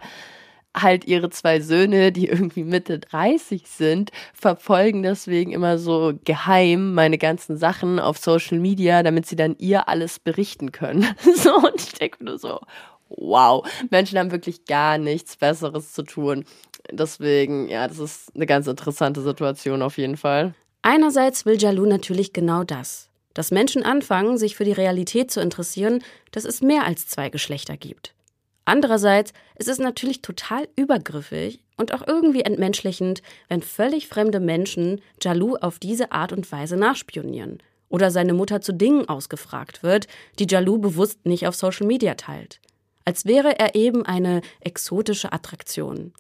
halt 0.74 1.04
ihre 1.06 1.30
zwei 1.30 1.60
Söhne, 1.60 2.12
die 2.12 2.26
irgendwie 2.28 2.64
Mitte 2.64 2.98
30 2.98 3.66
sind, 3.66 4.10
verfolgen 4.32 5.02
deswegen 5.02 5.52
immer 5.52 5.78
so 5.78 6.12
geheim 6.24 6.94
meine 6.94 7.18
ganzen 7.18 7.56
Sachen 7.56 7.98
auf 7.98 8.18
Social 8.18 8.58
Media, 8.58 9.02
damit 9.02 9.26
sie 9.26 9.36
dann 9.36 9.56
ihr 9.58 9.88
alles 9.88 10.18
berichten 10.18 10.72
können. 10.72 11.06
So, 11.36 11.56
und 11.56 11.80
ich 11.80 11.92
denke 11.92 12.24
nur 12.24 12.38
so, 12.38 12.60
wow, 13.08 13.66
Menschen 13.90 14.18
haben 14.18 14.30
wirklich 14.30 14.64
gar 14.66 14.98
nichts 14.98 15.36
Besseres 15.36 15.92
zu 15.92 16.02
tun. 16.02 16.44
Deswegen, 16.90 17.68
ja, 17.68 17.88
das 17.88 17.98
ist 17.98 18.34
eine 18.34 18.46
ganz 18.46 18.66
interessante 18.66 19.20
Situation 19.20 19.82
auf 19.82 19.98
jeden 19.98 20.16
Fall. 20.16 20.54
Einerseits 20.82 21.44
will 21.44 21.60
Jalou 21.60 21.86
natürlich 21.86 22.32
genau 22.32 22.62
das 22.62 23.10
dass 23.34 23.50
Menschen 23.50 23.82
anfangen, 23.82 24.38
sich 24.38 24.56
für 24.56 24.64
die 24.64 24.72
Realität 24.72 25.30
zu 25.30 25.40
interessieren, 25.40 26.02
dass 26.30 26.44
es 26.44 26.62
mehr 26.62 26.84
als 26.84 27.06
zwei 27.08 27.28
Geschlechter 27.28 27.76
gibt. 27.76 28.13
Andererseits 28.64 29.32
ist 29.56 29.68
es 29.68 29.78
natürlich 29.78 30.22
total 30.22 30.68
übergriffig 30.76 31.62
und 31.76 31.92
auch 31.92 32.06
irgendwie 32.06 32.42
entmenschlichend, 32.42 33.22
wenn 33.48 33.62
völlig 33.62 34.08
fremde 34.08 34.40
Menschen 34.40 35.00
Jalou 35.20 35.56
auf 35.56 35.78
diese 35.78 36.12
Art 36.12 36.32
und 36.32 36.50
Weise 36.50 36.76
nachspionieren 36.76 37.58
oder 37.88 38.10
seine 38.10 38.32
Mutter 38.32 38.60
zu 38.60 38.72
Dingen 38.72 39.08
ausgefragt 39.08 39.82
wird, 39.82 40.06
die 40.38 40.46
Jalou 40.48 40.78
bewusst 40.78 41.26
nicht 41.26 41.46
auf 41.46 41.54
Social 41.54 41.86
Media 41.86 42.14
teilt. 42.14 42.60
Als 43.04 43.26
wäre 43.26 43.58
er 43.58 43.74
eben 43.74 44.06
eine 44.06 44.40
exotische 44.60 45.32
Attraktion. 45.32 46.14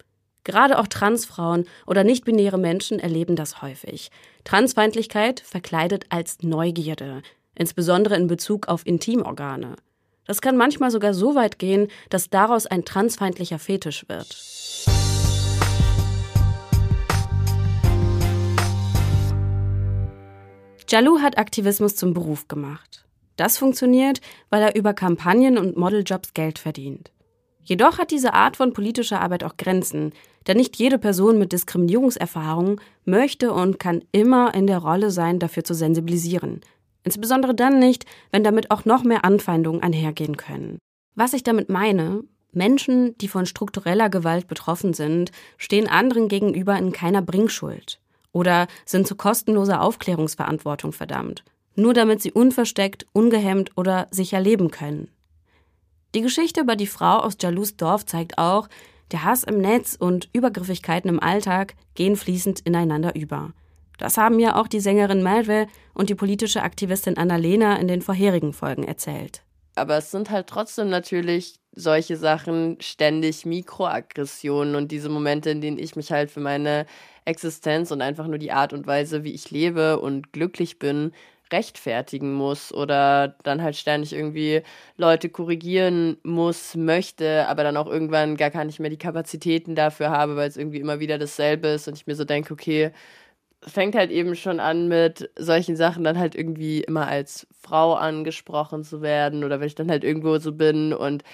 Gerade 0.44 0.78
auch 0.78 0.86
Transfrauen 0.86 1.66
oder 1.86 2.04
nichtbinäre 2.04 2.58
Menschen 2.58 3.00
erleben 3.00 3.34
das 3.34 3.62
häufig. 3.62 4.10
Transfeindlichkeit 4.44 5.40
verkleidet 5.40 6.04
als 6.10 6.42
Neugierde, 6.42 7.22
insbesondere 7.54 8.16
in 8.16 8.26
Bezug 8.26 8.68
auf 8.68 8.86
Intimorgane. 8.86 9.76
Das 10.26 10.40
kann 10.40 10.56
manchmal 10.56 10.90
sogar 10.90 11.12
so 11.14 11.34
weit 11.34 11.58
gehen, 11.58 11.88
dass 12.08 12.30
daraus 12.30 12.66
ein 12.66 12.84
transfeindlicher 12.84 13.58
Fetisch 13.58 14.06
wird. 14.08 14.36
Jalou 20.88 21.20
hat 21.20 21.38
Aktivismus 21.38 21.96
zum 21.96 22.14
Beruf 22.14 22.46
gemacht. 22.48 23.04
Das 23.36 23.58
funktioniert, 23.58 24.20
weil 24.50 24.62
er 24.62 24.76
über 24.76 24.94
Kampagnen 24.94 25.58
und 25.58 25.76
Modeljobs 25.76 26.34
Geld 26.34 26.58
verdient. 26.58 27.10
Jedoch 27.64 27.98
hat 27.98 28.10
diese 28.10 28.34
Art 28.34 28.56
von 28.56 28.74
politischer 28.74 29.20
Arbeit 29.20 29.42
auch 29.42 29.56
Grenzen, 29.56 30.12
denn 30.46 30.58
nicht 30.58 30.76
jede 30.76 30.98
Person 30.98 31.38
mit 31.38 31.52
Diskriminierungserfahrung 31.52 32.80
möchte 33.06 33.52
und 33.52 33.78
kann 33.78 34.04
immer 34.12 34.54
in 34.54 34.66
der 34.66 34.78
Rolle 34.78 35.10
sein, 35.10 35.38
dafür 35.38 35.64
zu 35.64 35.74
sensibilisieren. 35.74 36.60
Insbesondere 37.04 37.54
dann 37.54 37.78
nicht, 37.78 38.06
wenn 38.32 38.42
damit 38.42 38.70
auch 38.70 38.84
noch 38.84 39.04
mehr 39.04 39.24
Anfeindungen 39.24 39.82
einhergehen 39.82 40.36
können. 40.36 40.78
Was 41.14 41.34
ich 41.34 41.44
damit 41.44 41.68
meine, 41.68 42.24
Menschen, 42.52 43.16
die 43.18 43.28
von 43.28 43.46
struktureller 43.46 44.08
Gewalt 44.08 44.48
betroffen 44.48 44.94
sind, 44.94 45.30
stehen 45.58 45.88
anderen 45.88 46.28
gegenüber 46.28 46.76
in 46.76 46.92
keiner 46.92 47.22
Bringschuld 47.22 48.00
oder 48.32 48.66
sind 48.84 49.06
zu 49.06 49.16
kostenloser 49.16 49.80
Aufklärungsverantwortung 49.80 50.92
verdammt, 50.92 51.44
nur 51.76 51.94
damit 51.94 52.22
sie 52.22 52.32
unversteckt, 52.32 53.06
ungehemmt 53.12 53.70
oder 53.76 54.08
sicher 54.10 54.40
leben 54.40 54.70
können. 54.70 55.08
Die 56.14 56.22
Geschichte 56.22 56.60
über 56.60 56.76
die 56.76 56.86
Frau 56.86 57.18
aus 57.18 57.36
Jalous 57.40 57.76
Dorf 57.76 58.06
zeigt 58.06 58.38
auch, 58.38 58.68
der 59.10 59.24
Hass 59.24 59.44
im 59.44 59.58
Netz 59.58 59.96
und 59.98 60.28
Übergriffigkeiten 60.32 61.08
im 61.08 61.20
Alltag 61.20 61.74
gehen 61.94 62.16
fließend 62.16 62.60
ineinander 62.60 63.14
über. 63.14 63.52
Das 63.98 64.16
haben 64.16 64.38
ja 64.38 64.56
auch 64.56 64.68
die 64.68 64.80
Sängerin 64.80 65.22
Malve 65.22 65.66
und 65.92 66.10
die 66.10 66.14
politische 66.14 66.62
Aktivistin 66.62 67.16
Annalena 67.16 67.76
in 67.76 67.88
den 67.88 68.02
vorherigen 68.02 68.52
Folgen 68.52 68.84
erzählt. 68.84 69.42
Aber 69.76 69.96
es 69.96 70.10
sind 70.10 70.30
halt 70.30 70.46
trotzdem 70.46 70.88
natürlich 70.88 71.56
solche 71.74 72.16
Sachen 72.16 72.76
ständig 72.80 73.44
Mikroaggressionen 73.44 74.76
und 74.76 74.92
diese 74.92 75.08
Momente, 75.08 75.50
in 75.50 75.60
denen 75.60 75.78
ich 75.78 75.96
mich 75.96 76.12
halt 76.12 76.30
für 76.30 76.40
meine 76.40 76.86
Existenz 77.24 77.90
und 77.90 78.00
einfach 78.00 78.26
nur 78.26 78.38
die 78.38 78.52
Art 78.52 78.72
und 78.72 78.86
Weise, 78.86 79.24
wie 79.24 79.32
ich 79.32 79.50
lebe 79.50 79.98
und 79.98 80.32
glücklich 80.32 80.78
bin, 80.78 81.12
rechtfertigen 81.52 82.32
muss 82.34 82.72
oder 82.72 83.36
dann 83.42 83.62
halt 83.62 83.76
ständig 83.76 84.12
irgendwie 84.12 84.62
Leute 84.96 85.28
korrigieren 85.28 86.16
muss, 86.22 86.74
möchte, 86.74 87.46
aber 87.48 87.64
dann 87.64 87.76
auch 87.76 87.86
irgendwann 87.86 88.36
gar 88.36 88.64
nicht 88.64 88.80
mehr 88.80 88.90
die 88.90 88.98
Kapazitäten 88.98 89.74
dafür 89.74 90.10
habe, 90.10 90.36
weil 90.36 90.48
es 90.48 90.56
irgendwie 90.56 90.80
immer 90.80 91.00
wieder 91.00 91.18
dasselbe 91.18 91.68
ist 91.68 91.88
und 91.88 91.94
ich 91.94 92.06
mir 92.06 92.14
so 92.14 92.24
denke, 92.24 92.52
okay, 92.52 92.92
fängt 93.66 93.94
halt 93.94 94.10
eben 94.10 94.34
schon 94.36 94.60
an 94.60 94.88
mit 94.88 95.30
solchen 95.38 95.76
Sachen 95.76 96.04
dann 96.04 96.18
halt 96.18 96.34
irgendwie 96.34 96.82
immer 96.82 97.06
als 97.06 97.46
Frau 97.60 97.94
angesprochen 97.94 98.84
zu 98.84 99.02
werden 99.02 99.44
oder 99.44 99.60
wenn 99.60 99.66
ich 99.66 99.74
dann 99.74 99.90
halt 99.90 100.04
irgendwo 100.04 100.38
so 100.38 100.52
bin 100.52 100.92
und 100.92 101.24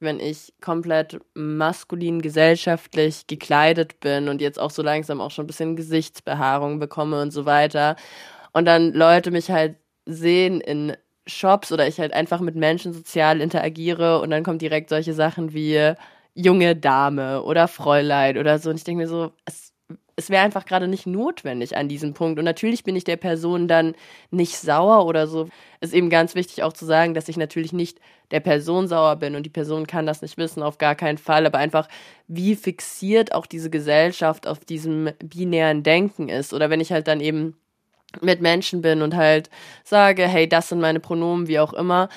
wenn 0.00 0.20
ich 0.20 0.52
komplett 0.60 1.20
maskulin 1.34 2.20
gesellschaftlich 2.20 3.26
gekleidet 3.26 4.00
bin 4.00 4.28
und 4.28 4.40
jetzt 4.40 4.60
auch 4.60 4.70
so 4.70 4.82
langsam 4.82 5.20
auch 5.20 5.30
schon 5.30 5.44
ein 5.44 5.48
bisschen 5.48 5.76
Gesichtsbehaarung 5.76 6.78
bekomme 6.78 7.22
und 7.22 7.30
so 7.32 7.46
weiter 7.46 7.96
und 8.52 8.66
dann 8.66 8.94
Leute 8.94 9.30
mich 9.32 9.50
halt 9.50 9.76
sehen 10.06 10.60
in 10.62 10.96
Shops 11.26 11.72
oder 11.72 11.88
ich 11.88 12.00
halt 12.00 12.14
einfach 12.14 12.40
mit 12.40 12.56
Menschen 12.56 12.94
sozial 12.94 13.40
interagiere 13.42 14.20
und 14.22 14.30
dann 14.30 14.44
kommen 14.44 14.58
direkt 14.60 14.90
solche 14.90 15.14
Sachen 15.14 15.54
wie 15.54 15.94
junge 16.34 16.76
Dame 16.76 17.42
oder 17.44 17.68
Fräulein 17.68 18.38
oder 18.38 18.58
so. 18.58 18.70
Und 18.70 18.76
ich 18.76 18.84
denke 18.84 19.02
mir 19.04 19.08
so, 19.08 19.32
es, 19.46 19.73
es 20.16 20.30
wäre 20.30 20.44
einfach 20.44 20.64
gerade 20.64 20.88
nicht 20.88 21.06
notwendig 21.06 21.76
an 21.76 21.88
diesem 21.88 22.14
Punkt. 22.14 22.38
Und 22.38 22.44
natürlich 22.44 22.84
bin 22.84 22.96
ich 22.96 23.04
der 23.04 23.16
Person 23.16 23.68
dann 23.68 23.94
nicht 24.30 24.56
sauer 24.56 25.06
oder 25.06 25.26
so. 25.26 25.48
Ist 25.80 25.94
eben 25.94 26.10
ganz 26.10 26.34
wichtig 26.34 26.62
auch 26.62 26.72
zu 26.72 26.84
sagen, 26.84 27.14
dass 27.14 27.28
ich 27.28 27.36
natürlich 27.36 27.72
nicht 27.72 27.98
der 28.30 28.40
Person 28.40 28.88
sauer 28.88 29.16
bin 29.16 29.34
und 29.34 29.44
die 29.44 29.50
Person 29.50 29.86
kann 29.86 30.06
das 30.06 30.22
nicht 30.22 30.38
wissen, 30.38 30.62
auf 30.62 30.78
gar 30.78 30.94
keinen 30.94 31.18
Fall. 31.18 31.46
Aber 31.46 31.58
einfach, 31.58 31.88
wie 32.28 32.54
fixiert 32.54 33.34
auch 33.34 33.46
diese 33.46 33.70
Gesellschaft 33.70 34.46
auf 34.46 34.60
diesem 34.60 35.10
binären 35.22 35.82
Denken 35.82 36.28
ist. 36.28 36.54
Oder 36.54 36.70
wenn 36.70 36.80
ich 36.80 36.92
halt 36.92 37.08
dann 37.08 37.20
eben 37.20 37.56
mit 38.20 38.40
Menschen 38.40 38.82
bin 38.82 39.02
und 39.02 39.16
halt 39.16 39.50
sage, 39.82 40.26
hey, 40.26 40.48
das 40.48 40.68
sind 40.68 40.80
meine 40.80 41.00
Pronomen, 41.00 41.48
wie 41.48 41.58
auch 41.58 41.72
immer. 41.72 42.08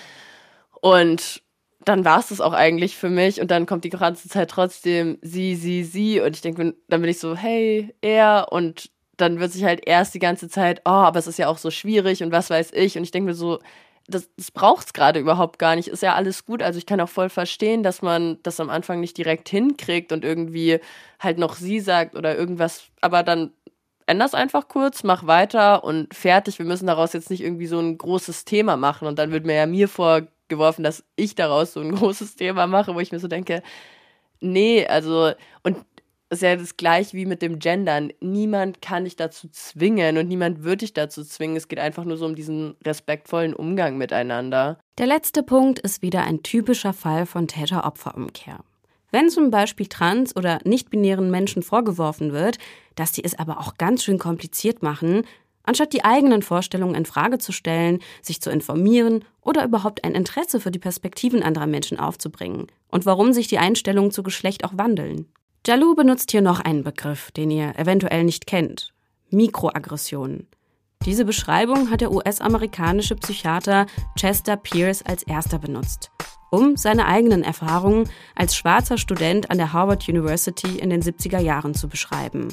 Und 0.82 1.42
dann 1.88 2.03
war 2.03 2.20
es 2.20 2.27
das 2.27 2.41
auch 2.41 2.53
eigentlich 2.53 2.98
für 2.98 3.10
mich 3.10 3.39
und 3.39 3.50
dann 3.50 3.65
kommt 3.65 3.86
die 3.86 3.89
ganze 3.89 4.27
Zeit 4.27 4.50
trotzdem 4.50 5.17
sie, 5.22 5.56
sie, 5.56 5.84
sie 5.84 6.20
und 6.20 6.36
ich 6.36 6.41
denke, 6.41 6.75
dann 6.89 7.01
bin 7.01 7.10
ich 7.10 7.20
so, 7.20 7.36
hey, 7.36 7.96
er 8.01 8.48
und 8.51 8.91
dann 9.15 9.39
wird 9.39 9.53
sich 9.53 9.63
halt 9.63 9.88
erst 9.88 10.13
die 10.13 10.20
ganze 10.20 10.50
Zeit, 10.50 10.82
oh, 10.86 10.89
aber 10.89 11.17
es 11.17 11.27
ist 11.27 11.39
ja 11.39 11.48
auch 11.48 11.58
so 11.58 11.72
schwierig 11.72 12.22
und 12.24 12.32
was 12.32 12.50
weiß 12.50 12.72
ich 12.74 12.98
und 12.98 13.03
ich 13.03 13.12
denke 13.12 13.29
mir 13.29 13.36
so, 13.36 13.60
das, 14.10 14.29
das 14.38 14.51
braucht 14.51 14.88
es 14.88 14.94
gerade 14.94 15.20
überhaupt 15.20 15.60
gar 15.60 15.75
nicht, 15.75 15.88
ist 15.88 16.03
ja 16.03 16.15
alles 16.15 16.46
gut, 16.46 16.62
also 16.62 16.77
ich 16.77 16.86
kann 16.86 17.00
auch 17.00 17.10
voll 17.10 17.29
verstehen, 17.29 17.84
dass 17.84 18.01
man 18.01 18.38
das 18.44 18.60
am 18.60 18.70
Anfang 18.70 19.00
nicht 19.00 19.17
direkt 19.17 19.48
hinkriegt 19.50 20.12
und 20.12 20.25
irgendwie 20.25 20.79
halt 21.20 21.38
noch 21.38 21.56
sie 21.56 21.79
sagt 21.79 22.15
oder 22.15 22.38
irgendwas, 22.38 22.84
aber 23.01 23.24
dann 23.24 23.51
änders 24.08 24.34
einfach 24.34 24.67
kurz, 24.67 25.03
mach 25.03 25.27
weiter 25.27 25.84
und 25.84 26.13
fertig. 26.13 26.60
Wir 26.60 26.65
müssen 26.65 26.88
daraus 26.88 27.13
jetzt 27.13 27.29
nicht 27.29 27.44
irgendwie 27.44 27.67
so 27.67 27.77
ein 27.79 27.98
großes 27.98 28.46
Thema 28.46 28.77
machen. 28.77 29.06
Und 29.06 29.20
dann 29.20 29.32
wird 29.32 29.46
mir 29.46 29.56
ja 29.56 29.65
mir 29.65 29.89
vor, 29.89 30.22
geworfen, 30.48 30.84
dass 30.84 31.04
ich 31.16 31.36
daraus 31.36 31.74
so 31.74 31.80
ein 31.80 31.92
großes 31.96 32.36
Thema 32.36 32.68
mache, 32.68 32.96
wo 32.96 33.00
ich 33.00 33.12
mir 33.12 33.20
so 33.20 33.27
denke, 33.27 33.63
nee, 34.39 34.86
also, 34.86 35.32
und 35.63 35.77
es 36.30 36.39
ist 36.39 36.44
ja 36.44 36.56
das 36.56 36.75
gleiche 36.75 37.16
wie 37.16 37.25
mit 37.25 37.42
dem 37.42 37.60
Gendern. 37.60 38.12
Niemand 38.20 38.82
kann 38.82 39.06
dich 39.06 39.16
dazu 39.16 39.48
zwingen 39.50 40.18
und 40.18 40.27
niemand 40.27 40.63
wird 40.63 40.82
dich 40.82 40.94
dazu 40.94 41.24
zwingen. 41.24 41.56
Es 41.56 41.70
geht 41.70 41.80
einfach 41.80 42.04
nur 42.04 42.18
so 42.18 42.25
um 42.25 42.36
diesen 42.36 42.75
respektvollen 42.86 43.54
Umgang 43.54 43.98
miteinander. 43.98 44.77
Der 44.98 45.08
letzte 45.08 45.42
Punkt 45.42 45.80
ist 45.80 46.01
wieder 46.01 46.24
ein 46.24 46.44
typischer 46.44 46.92
Fall 46.92 47.25
von 47.25 47.48
Täter-Opfer-Umkehr. 47.48 48.60
Wenn 49.12 49.30
zum 49.30 49.51
Beispiel 49.51 49.88
trans- 49.88 50.36
oder 50.36 50.60
nicht-binären 50.66 51.32
Menschen 51.32 51.63
vorgeworfen 51.63 52.34
wird, 52.34 52.58
dass 52.96 53.13
sie 53.13 53.24
es 53.24 53.39
aber 53.39 53.60
auch 53.60 53.77
ganz 53.77 54.04
schön 54.04 54.20
kompliziert 54.20 54.84
machen, 54.84 55.24
Anstatt 55.67 55.91
die 55.91 56.05
eigenen 56.05 56.43
Vorstellungen 56.43 56.95
in 56.95 57.05
Frage 57.05 57.39
zu 57.39 57.51
stellen, 57.51 58.00
sich 58.21 58.39
zu 58.39 58.50
informieren 58.50 59.25
oder 59.41 59.65
überhaupt 59.65 60.05
ein 60.05 60.15
Interesse 60.15 60.62
für 60.62 60.71
die 60.71 60.79
Perspektiven 60.79 61.43
anderer 61.43 61.67
Menschen 61.67 62.00
aufzubringen 62.00 62.67
und 62.88 63.05
warum 63.05 63.33
sich 63.33 63.50
die 63.50 63.57
Einstellungen 63.57 64.12
zu 64.12 64.24
Geschlecht 64.24 64.63
auch 64.63 64.71
wandeln. 64.77 65.27
Jalou 65.65 65.93
benutzt 65.93 66.31
hier 66.31 66.41
noch 66.41 66.62
einen 66.62 66.86
Begriff, 66.86 67.31
den 67.31 67.51
ihr 67.51 67.77
eventuell 67.77 68.24
nicht 68.24 68.47
kennt. 68.47 68.93
Mikroaggressionen. 69.29 70.47
Diese 71.05 71.25
Beschreibung 71.25 71.91
hat 71.91 72.00
der 72.00 72.13
US-amerikanische 72.13 73.17
Psychiater 73.17 73.88
Chester 74.17 74.55
Pierce 74.55 75.03
als 75.05 75.24
erster 75.24 75.59
benutzt, 75.59 76.12
um 76.50 76.77
seine 76.77 77.07
eigenen 77.07 77.43
Erfahrungen 77.43 78.09
als 78.36 78.55
schwarzer 78.55 78.97
Student 78.97 79.51
an 79.51 79.57
der 79.57 79.74
Harvard 79.74 80.07
University 80.07 80.79
in 80.79 80.89
den 80.89 81.03
70er 81.03 81.39
Jahren 81.39 81.74
zu 81.74 81.89
beschreiben. 81.89 82.47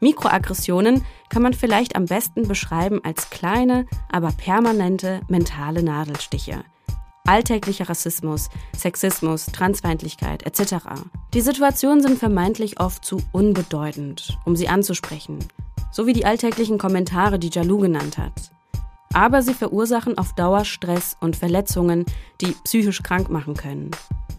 Mikroaggressionen 0.00 1.04
kann 1.28 1.42
man 1.42 1.54
vielleicht 1.54 1.96
am 1.96 2.06
besten 2.06 2.46
beschreiben 2.46 3.00
als 3.04 3.30
kleine, 3.30 3.86
aber 4.10 4.32
permanente 4.32 5.20
mentale 5.28 5.82
Nadelstiche. 5.82 6.64
Alltäglicher 7.26 7.88
Rassismus, 7.88 8.48
Sexismus, 8.74 9.46
Transfeindlichkeit 9.46 10.44
etc. 10.46 10.76
Die 11.34 11.42
Situationen 11.42 12.02
sind 12.02 12.18
vermeintlich 12.18 12.80
oft 12.80 13.04
zu 13.04 13.20
unbedeutend, 13.32 14.38
um 14.46 14.56
sie 14.56 14.68
anzusprechen, 14.68 15.38
so 15.90 16.06
wie 16.06 16.14
die 16.14 16.24
alltäglichen 16.24 16.78
Kommentare, 16.78 17.38
die 17.38 17.50
Jalou 17.50 17.78
genannt 17.78 18.16
hat. 18.16 18.50
Aber 19.12 19.42
sie 19.42 19.54
verursachen 19.54 20.16
auf 20.16 20.34
Dauer 20.34 20.64
Stress 20.64 21.16
und 21.20 21.36
Verletzungen, 21.36 22.06
die 22.40 22.54
psychisch 22.64 23.02
krank 23.02 23.28
machen 23.28 23.54
können. 23.54 23.90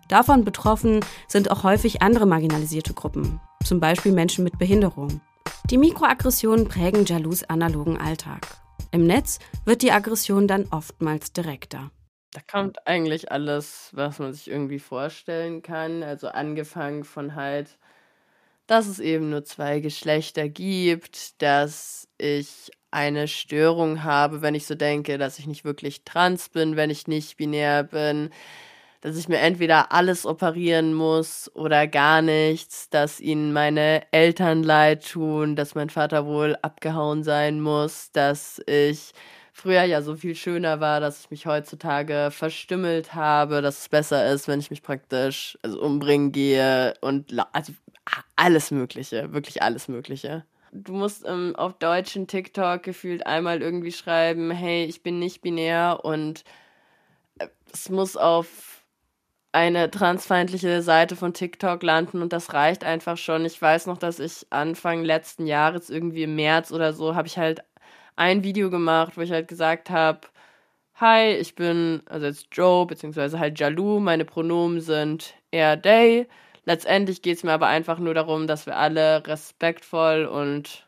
Davon 0.08 0.44
betroffen 0.44 1.02
sind 1.28 1.52
auch 1.52 1.64
häufig 1.64 2.02
andere 2.02 2.26
marginalisierte 2.26 2.94
Gruppen, 2.94 3.40
zum 3.64 3.80
Beispiel 3.80 4.12
Menschen 4.12 4.44
mit 4.44 4.58
Behinderung. 4.58 5.22
Die 5.70 5.78
Mikroaggressionen 5.78 6.68
prägen 6.68 7.06
Jalous 7.06 7.44
analogen 7.44 7.98
Alltag. 7.98 8.48
Im 8.92 9.06
Netz 9.06 9.40
wird 9.66 9.82
die 9.82 9.92
Aggression 9.92 10.48
dann 10.48 10.68
oftmals 10.72 11.32
direkter. 11.32 11.92
Da 12.32 12.42
kommt 12.50 12.88
eigentlich 12.88 13.32
alles, 13.32 13.90
was 13.94 14.20
man 14.20 14.34
sich 14.34 14.50
irgendwie 14.50 14.80
vorstellen 14.80 15.62
kann. 15.62 16.04
Also 16.04 16.28
angefangen 16.28 17.04
von 17.04 17.36
halt, 17.36 17.78
dass 18.68 18.88
es 18.88 19.00
eben 19.00 19.30
nur 19.30 19.44
zwei 19.46 19.80
Geschlechter 19.80 20.48
gibt, 20.48 21.42
dass 21.42 22.08
ich 22.18 22.72
eine 22.92 23.28
Störung 23.28 24.04
habe, 24.04 24.42
wenn 24.42 24.56
ich 24.56 24.66
so 24.66 24.76
denke, 24.76 25.18
dass 25.18 25.40
ich 25.40 25.48
nicht 25.48 25.66
wirklich 25.66 26.04
trans 26.04 26.50
bin, 26.50 26.76
wenn 26.76 26.90
ich 26.90 27.08
nicht 27.08 27.38
binär 27.38 27.84
bin, 27.84 28.30
dass 29.02 29.18
ich 29.18 29.30
mir 29.30 29.40
entweder 29.40 29.92
alles 29.92 30.26
operieren 30.26 30.94
muss 30.94 31.50
oder 31.56 31.88
gar 31.88 32.22
nichts, 32.22 32.90
dass 32.90 33.20
ihnen 33.20 33.54
meine 33.54 34.04
Eltern 34.12 34.64
leid 34.64 35.10
tun, 35.10 35.56
dass 35.56 35.76
mein 35.76 35.90
Vater 35.90 36.26
wohl 36.26 36.58
abgehauen 36.62 37.24
sein 37.24 37.62
muss, 37.62 38.12
dass 38.12 38.62
ich 38.66 39.14
früher 39.54 39.84
ja 39.84 40.02
so 40.02 40.16
viel 40.16 40.36
schöner 40.36 40.80
war, 40.80 41.00
dass 41.00 41.22
ich 41.22 41.32
mich 41.32 41.46
heutzutage 41.46 42.30
verstümmelt 42.32 43.14
habe, 43.14 43.62
dass 43.62 43.80
es 43.80 43.90
besser 43.90 44.32
ist, 44.32 44.48
wenn 44.48 44.60
ich 44.60 44.70
mich 44.70 44.84
praktisch 44.84 45.58
also 45.62 45.82
umbringen 45.82 46.32
gehe 46.32 46.94
und 47.02 47.34
also 47.54 47.74
alles 48.36 48.72
Mögliche, 48.72 49.32
wirklich 49.34 49.62
alles 49.62 49.88
Mögliche. 49.88 50.46
Du 50.72 50.94
musst 50.94 51.26
ähm, 51.26 51.56
auf 51.56 51.74
deutschen 51.80 52.28
TikTok 52.28 52.84
gefühlt 52.84 53.26
einmal 53.26 53.62
irgendwie 53.62 53.92
schreiben, 53.92 54.52
hey, 54.52 54.86
ich 54.86 55.02
bin 55.04 55.20
nicht 55.20 55.42
binär 55.42 56.02
und 56.04 56.44
äh, 57.40 57.48
es 57.74 57.90
muss 57.90 58.16
auf 58.16 58.79
eine 59.52 59.90
transfeindliche 59.90 60.82
Seite 60.82 61.16
von 61.16 61.34
TikTok 61.34 61.82
landen 61.84 62.22
und 62.22 62.34
das 62.34 62.54
reicht 62.54 62.84
einfach 62.84 63.18
schon. 63.18 63.46
Ich 63.46 63.60
weiß 63.62 63.88
noch, 63.88 63.98
dass 63.98 64.20
ich 64.20 64.46
Anfang 64.52 65.04
letzten 65.04 65.48
Jahres, 65.48 65.90
irgendwie 65.90 66.24
im 66.24 66.36
März 66.36 66.72
oder 66.72 66.94
so, 66.94 67.16
habe 67.16 67.28
ich 67.28 67.38
halt 67.38 67.64
ein 68.16 68.44
Video 68.44 68.70
gemacht, 68.70 69.18
wo 69.18 69.22
ich 69.22 69.32
halt 69.32 69.48
gesagt 69.48 69.90
habe, 69.90 70.22
hi, 70.96 71.32
ich 71.34 71.56
bin, 71.56 72.02
also 72.06 72.28
jetzt 72.28 72.48
Joe, 72.52 72.86
beziehungsweise 72.86 73.40
halt 73.40 73.60
Jalou, 73.60 74.00
meine 74.00 74.26
Pronomen 74.26 74.82
sind 74.82 75.34
er, 75.52 75.82
they. 75.82 76.28
Letztendlich 76.66 77.22
geht 77.22 77.38
es 77.38 77.44
mir 77.44 77.54
aber 77.54 77.68
einfach 77.68 78.00
nur 78.00 78.14
darum, 78.14 78.46
dass 78.46 78.66
wir 78.66 78.78
alle 78.78 79.26
respektvoll 79.26 80.26
und 80.26 80.88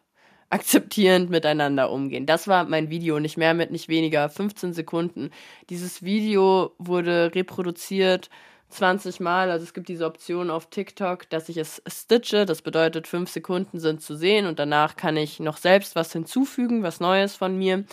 akzeptierend 0.51 1.29
miteinander 1.29 1.89
umgehen. 1.89 2.25
Das 2.25 2.47
war 2.47 2.65
mein 2.65 2.89
Video, 2.89 3.19
nicht 3.19 3.37
mehr 3.37 3.53
mit, 3.53 3.71
nicht 3.71 3.87
weniger, 3.87 4.29
15 4.29 4.73
Sekunden. 4.73 5.31
Dieses 5.69 6.03
Video 6.03 6.75
wurde 6.77 7.31
reproduziert 7.33 8.29
20 8.71 9.19
Mal. 9.19 9.51
Also 9.51 9.63
es 9.63 9.73
gibt 9.73 9.89
diese 9.89 10.05
Option 10.05 10.49
auf 10.49 10.69
TikTok, 10.69 11.29
dass 11.29 11.49
ich 11.49 11.57
es 11.57 11.81
stitche. 11.87 12.45
Das 12.45 12.61
bedeutet, 12.61 13.07
fünf 13.07 13.29
Sekunden 13.29 13.79
sind 13.79 14.01
zu 14.01 14.15
sehen 14.15 14.45
und 14.45 14.59
danach 14.59 14.95
kann 14.95 15.17
ich 15.17 15.39
noch 15.39 15.57
selbst 15.57 15.95
was 15.95 16.13
hinzufügen, 16.13 16.83
was 16.83 16.99
Neues 16.99 17.35
von 17.35 17.57
mir. 17.57 17.85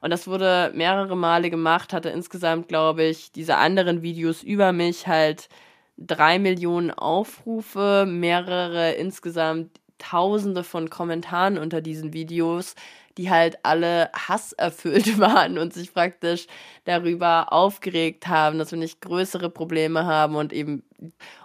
Und 0.00 0.10
das 0.10 0.26
wurde 0.26 0.70
mehrere 0.74 1.16
Male 1.16 1.48
gemacht, 1.48 1.92
hatte 1.92 2.10
insgesamt, 2.10 2.68
glaube 2.68 3.04
ich, 3.04 3.32
diese 3.32 3.56
anderen 3.56 4.02
Videos 4.02 4.42
über 4.42 4.72
mich 4.72 5.06
halt 5.06 5.48
drei 5.96 6.38
Millionen 6.38 6.90
Aufrufe, 6.90 8.04
mehrere 8.06 8.92
insgesamt 8.92 9.80
Tausende 9.98 10.64
von 10.64 10.90
Kommentaren 10.90 11.56
unter 11.56 11.80
diesen 11.80 12.12
Videos 12.12 12.74
die 13.18 13.30
halt 13.30 13.58
alle 13.62 14.10
hasserfüllt 14.12 15.18
waren 15.20 15.58
und 15.58 15.72
sich 15.72 15.92
praktisch 15.92 16.46
darüber 16.84 17.52
aufgeregt 17.52 18.26
haben, 18.26 18.58
dass 18.58 18.72
wir 18.72 18.78
nicht 18.78 19.00
größere 19.00 19.50
Probleme 19.50 20.06
haben 20.06 20.36
und 20.36 20.52
eben 20.52 20.82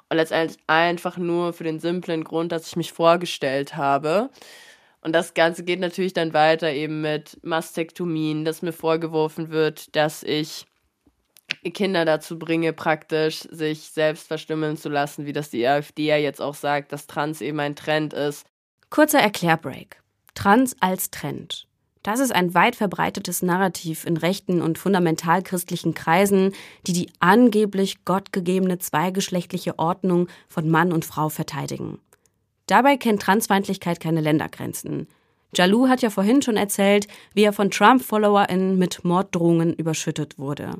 und 0.09 0.17
letztendlich 0.17 0.59
einfach 0.67 1.17
nur 1.17 1.53
für 1.53 1.63
den 1.63 1.79
simplen 1.79 2.23
Grund, 2.23 2.51
dass 2.51 2.67
ich 2.67 2.75
mich 2.75 2.91
vorgestellt 2.91 3.75
habe. 3.75 4.29
Und 5.01 5.13
das 5.13 5.33
Ganze 5.33 5.63
geht 5.63 5.79
natürlich 5.79 6.13
dann 6.13 6.33
weiter 6.33 6.71
eben 6.71 7.01
mit 7.01 7.39
Mastektomien, 7.43 8.43
dass 8.43 8.61
mir 8.61 8.73
vorgeworfen 8.73 9.49
wird, 9.49 9.95
dass 9.95 10.23
ich 10.23 10.65
Kinder 11.73 12.05
dazu 12.05 12.37
bringe, 12.37 12.73
praktisch 12.73 13.39
sich 13.49 13.89
selbst 13.91 14.27
verstimmeln 14.27 14.77
zu 14.77 14.89
lassen, 14.89 15.25
wie 15.25 15.33
das 15.33 15.49
die 15.49 15.65
AfD 15.65 16.07
ja 16.07 16.17
jetzt 16.17 16.41
auch 16.41 16.55
sagt, 16.55 16.91
dass 16.91 17.07
Trans 17.07 17.41
eben 17.41 17.59
ein 17.59 17.75
Trend 17.75 18.13
ist. 18.13 18.45
Kurzer 18.89 19.19
Erklärbreak. 19.19 20.01
Trans 20.35 20.75
als 20.79 21.11
Trend. 21.11 21.67
Das 22.03 22.19
ist 22.19 22.33
ein 22.33 22.53
weit 22.53 22.75
verbreitetes 22.75 23.41
Narrativ 23.41 24.05
in 24.05 24.15
rechten 24.15 24.61
und 24.61 24.77
fundamentalchristlichen 24.77 25.93
Kreisen, 25.93 26.53
die 26.87 26.93
die 26.93 27.09
angeblich 27.19 28.05
gottgegebene 28.05 28.79
zweigeschlechtliche 28.79 29.77
Ordnung 29.77 30.27
von 30.47 30.69
Mann 30.69 30.93
und 30.93 31.03
Frau 31.03 31.29
verteidigen. 31.29 31.99
Dabei 32.67 32.97
kennt 32.97 33.21
Transfeindlichkeit 33.21 33.99
keine 33.99 34.21
Ländergrenzen. 34.21 35.07
Jalou 35.55 35.87
hat 35.87 36.01
ja 36.01 36.09
vorhin 36.09 36.41
schon 36.41 36.57
erzählt, 36.57 37.07
wie 37.33 37.43
er 37.43 37.53
von 37.53 37.71
Trump-FollowerInnen 37.71 38.77
mit 38.77 39.03
Morddrohungen 39.03 39.73
überschüttet 39.73 40.37
wurde. 40.37 40.71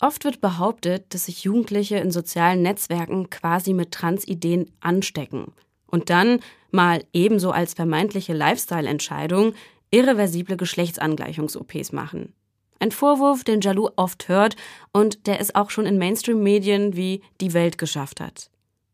Oft 0.00 0.24
wird 0.24 0.40
behauptet, 0.40 1.12
dass 1.12 1.24
sich 1.24 1.42
Jugendliche 1.44 1.96
in 1.96 2.12
sozialen 2.12 2.62
Netzwerken 2.62 3.30
quasi 3.30 3.72
mit 3.72 3.90
Transideen 3.90 4.70
anstecken 4.80 5.52
Und 5.86 6.10
dann, 6.10 6.40
mal 6.70 7.04
ebenso 7.12 7.50
als 7.50 7.74
vermeintliche 7.74 8.32
Lifestyle-Entscheidung, 8.32 9.54
irreversible 9.90 10.56
Geschlechtsangleichungs-OPs 10.56 11.92
machen. 11.92 12.34
Ein 12.80 12.92
Vorwurf, 12.92 13.42
den 13.42 13.60
Jalou 13.60 13.90
oft 13.96 14.28
hört 14.28 14.56
und 14.92 15.26
der 15.26 15.40
es 15.40 15.54
auch 15.54 15.70
schon 15.70 15.86
in 15.86 15.98
Mainstream-Medien 15.98 16.96
wie 16.96 17.22
Die 17.40 17.52
Welt 17.52 17.78
geschafft 17.78 18.20
hat. 18.20 18.50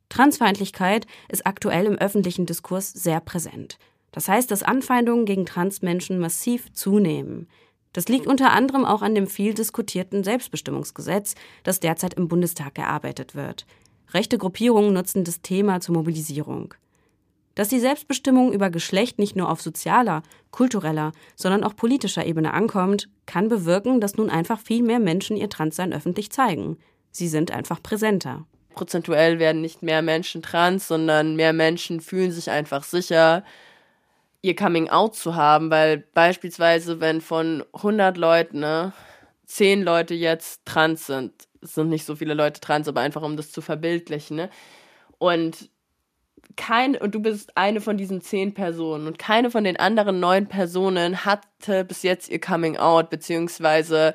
Transfeindlichkeit 0.08 1.06
ist 1.28 1.46
aktuell 1.46 1.86
im 1.86 1.98
öffentlichen 1.98 2.46
Diskurs 2.46 2.92
sehr 2.92 3.20
präsent. 3.20 3.78
Das 4.12 4.28
heißt, 4.28 4.50
dass 4.50 4.62
Anfeindungen 4.62 5.26
gegen 5.26 5.44
Transmenschen 5.44 6.18
massiv 6.18 6.72
zunehmen. 6.72 7.48
Das 7.92 8.08
liegt 8.08 8.26
unter 8.26 8.52
anderem 8.52 8.84
auch 8.84 9.02
an 9.02 9.14
dem 9.14 9.26
viel 9.26 9.54
diskutierten 9.54 10.24
Selbstbestimmungsgesetz, 10.24 11.34
das 11.62 11.80
derzeit 11.80 12.14
im 12.14 12.28
Bundestag 12.28 12.78
erarbeitet 12.78 13.34
wird. 13.34 13.66
Rechte 14.12 14.38
Gruppierungen 14.38 14.92
nutzen 14.92 15.24
das 15.24 15.42
Thema 15.42 15.80
zur 15.80 15.96
Mobilisierung. 15.96 16.74
Dass 17.54 17.68
die 17.68 17.80
Selbstbestimmung 17.80 18.52
über 18.52 18.70
Geschlecht 18.70 19.18
nicht 19.18 19.36
nur 19.36 19.48
auf 19.48 19.60
sozialer, 19.60 20.22
kultureller, 20.50 21.12
sondern 21.36 21.62
auch 21.64 21.76
politischer 21.76 22.26
Ebene 22.26 22.52
ankommt, 22.52 23.08
kann 23.26 23.48
bewirken, 23.48 24.00
dass 24.00 24.16
nun 24.16 24.30
einfach 24.30 24.60
viel 24.60 24.82
mehr 24.82 24.98
Menschen 24.98 25.36
ihr 25.36 25.48
Transsein 25.48 25.92
öffentlich 25.92 26.30
zeigen. 26.30 26.78
Sie 27.10 27.28
sind 27.28 27.52
einfach 27.52 27.82
präsenter. 27.82 28.44
Prozentuell 28.74 29.38
werden 29.38 29.60
nicht 29.60 29.82
mehr 29.82 30.02
Menschen 30.02 30.42
trans, 30.42 30.88
sondern 30.88 31.36
mehr 31.36 31.52
Menschen 31.52 32.00
fühlen 32.00 32.32
sich 32.32 32.50
einfach 32.50 32.82
sicher, 32.82 33.44
ihr 34.42 34.56
Coming 34.56 34.90
Out 34.90 35.14
zu 35.14 35.36
haben, 35.36 35.70
weil 35.70 36.04
beispielsweise, 36.12 37.00
wenn 37.00 37.20
von 37.20 37.64
100 37.72 38.16
Leuten, 38.18 38.60
ne, 38.60 38.92
10 39.46 39.82
Leute 39.82 40.14
jetzt 40.14 40.66
trans 40.66 41.06
sind, 41.06 41.32
es 41.62 41.74
sind 41.74 41.88
nicht 41.88 42.04
so 42.04 42.16
viele 42.16 42.34
Leute 42.34 42.60
trans, 42.60 42.88
aber 42.88 43.00
einfach 43.00 43.22
um 43.22 43.36
das 43.36 43.52
zu 43.52 43.62
verbildlichen, 43.62 44.36
ne, 44.36 44.50
und 45.18 45.70
kein, 46.56 46.96
und 46.96 47.14
du 47.14 47.20
bist 47.20 47.56
eine 47.56 47.80
von 47.80 47.96
diesen 47.96 48.20
zehn 48.20 48.54
Personen 48.54 49.06
und 49.06 49.18
keine 49.18 49.50
von 49.50 49.64
den 49.64 49.76
anderen 49.76 50.20
neun 50.20 50.46
Personen 50.46 51.24
hatte 51.24 51.84
bis 51.84 52.02
jetzt 52.02 52.28
ihr 52.28 52.40
Coming 52.40 52.76
Out, 52.76 53.10
beziehungsweise 53.10 54.14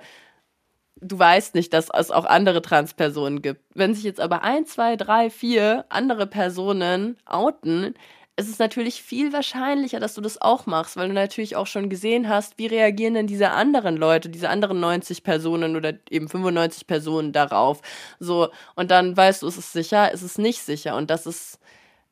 du 1.02 1.18
weißt 1.18 1.56
nicht, 1.56 1.74
dass 1.74 1.90
es 1.90 2.12
auch 2.12 2.26
andere 2.26 2.62
Transpersonen 2.62 3.42
gibt. 3.42 3.62
Wenn 3.74 3.94
sich 3.94 4.04
jetzt 4.04 4.20
aber 4.20 4.44
ein, 4.44 4.66
zwei, 4.66 4.96
drei, 4.96 5.30
vier 5.30 5.86
andere 5.90 6.28
Personen 6.28 7.18
outen, 7.26 7.96
ist 8.40 8.50
es 8.50 8.60
natürlich 8.60 9.04
viel 9.04 9.34
wahrscheinlicher, 9.34 10.00
dass 10.00 10.14
du 10.14 10.22
das 10.22 10.42
auch 10.42 10.66
machst, 10.66 10.96
weil 10.96 11.10
du 11.10 11.14
natürlich 11.14 11.58
auch 11.58 11.68
schon 11.68 11.90
gesehen 11.90 12.30
hast, 12.30 12.58
wie 12.58 12.68
reagieren 12.68 13.14
denn 13.14 13.28
diese 13.28 13.52
anderen 13.52 13.98
Leute, 13.98 14.30
diese 14.30 14.50
anderen 14.50 14.80
90 14.80 15.24
Personen 15.24 15.76
oder 15.76 15.94
eben 16.10 16.30
95 16.30 16.88
Personen 16.88 17.34
darauf. 17.34 17.82
So, 18.20 18.50
und 18.76 18.92
dann 18.92 19.16
weißt 19.16 19.42
du, 19.42 19.48
ist 19.48 19.58
es 19.58 19.74
sicher, 19.74 20.12
ist 20.14 20.22
es 20.22 20.38
nicht 20.38 20.62
sicher. 20.62 20.96
Und 20.96 21.10
das 21.10 21.26
ist 21.26 21.60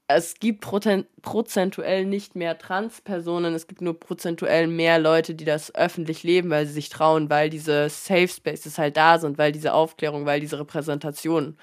es 0.08 0.36
gibt 0.36 0.62
prozentuell 0.62 2.06
nicht 2.06 2.36
mehr 2.36 2.58
Transpersonen, 2.58 3.54
es 3.54 3.68
gibt 3.68 3.82
nur 3.82 4.00
prozentuell 4.00 4.68
mehr 4.68 5.00
Leute, 5.00 5.36
die 5.36 5.44
das 5.44 5.76
öffentlich 5.76 6.24
leben, 6.24 6.50
weil 6.50 6.66
sie 6.66 6.74
sich 6.74 6.90
trauen, 6.90 7.30
weil 7.30 7.50
diese 7.50 7.90
Safe 7.90 8.30
Spaces 8.30 8.78
halt 8.78 8.96
da 8.96 9.20
sind, 9.20 9.38
weil 9.38 9.52
diese 9.52 9.74
Aufklärung, 9.74 10.26
weil 10.26 10.40
diese 10.40 10.60
Repräsentation 10.60 11.58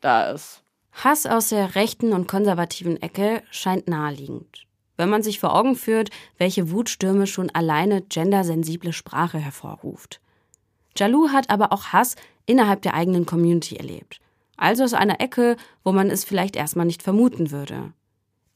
da 0.00 0.30
ist. 0.30 0.62
Hass 0.92 1.26
aus 1.26 1.48
der 1.48 1.74
rechten 1.74 2.12
und 2.12 2.28
konservativen 2.28 3.02
Ecke 3.02 3.42
scheint 3.50 3.88
naheliegend. 3.88 4.66
Wenn 4.96 5.10
man 5.10 5.24
sich 5.24 5.40
vor 5.40 5.56
Augen 5.56 5.74
führt, 5.74 6.10
welche 6.38 6.70
Wutstürme 6.70 7.26
schon 7.26 7.50
alleine 7.50 8.02
gendersensible 8.02 8.92
Sprache 8.92 9.38
hervorruft. 9.38 10.20
Jalou 10.96 11.30
hat 11.30 11.50
aber 11.50 11.72
auch 11.72 11.86
Hass 11.86 12.14
innerhalb 12.46 12.82
der 12.82 12.94
eigenen 12.94 13.26
Community 13.26 13.74
erlebt 13.74 14.20
also 14.56 14.84
aus 14.84 14.94
einer 14.94 15.20
Ecke, 15.20 15.56
wo 15.82 15.92
man 15.92 16.10
es 16.10 16.24
vielleicht 16.24 16.56
erstmal 16.56 16.86
nicht 16.86 17.02
vermuten 17.02 17.50
würde. 17.50 17.92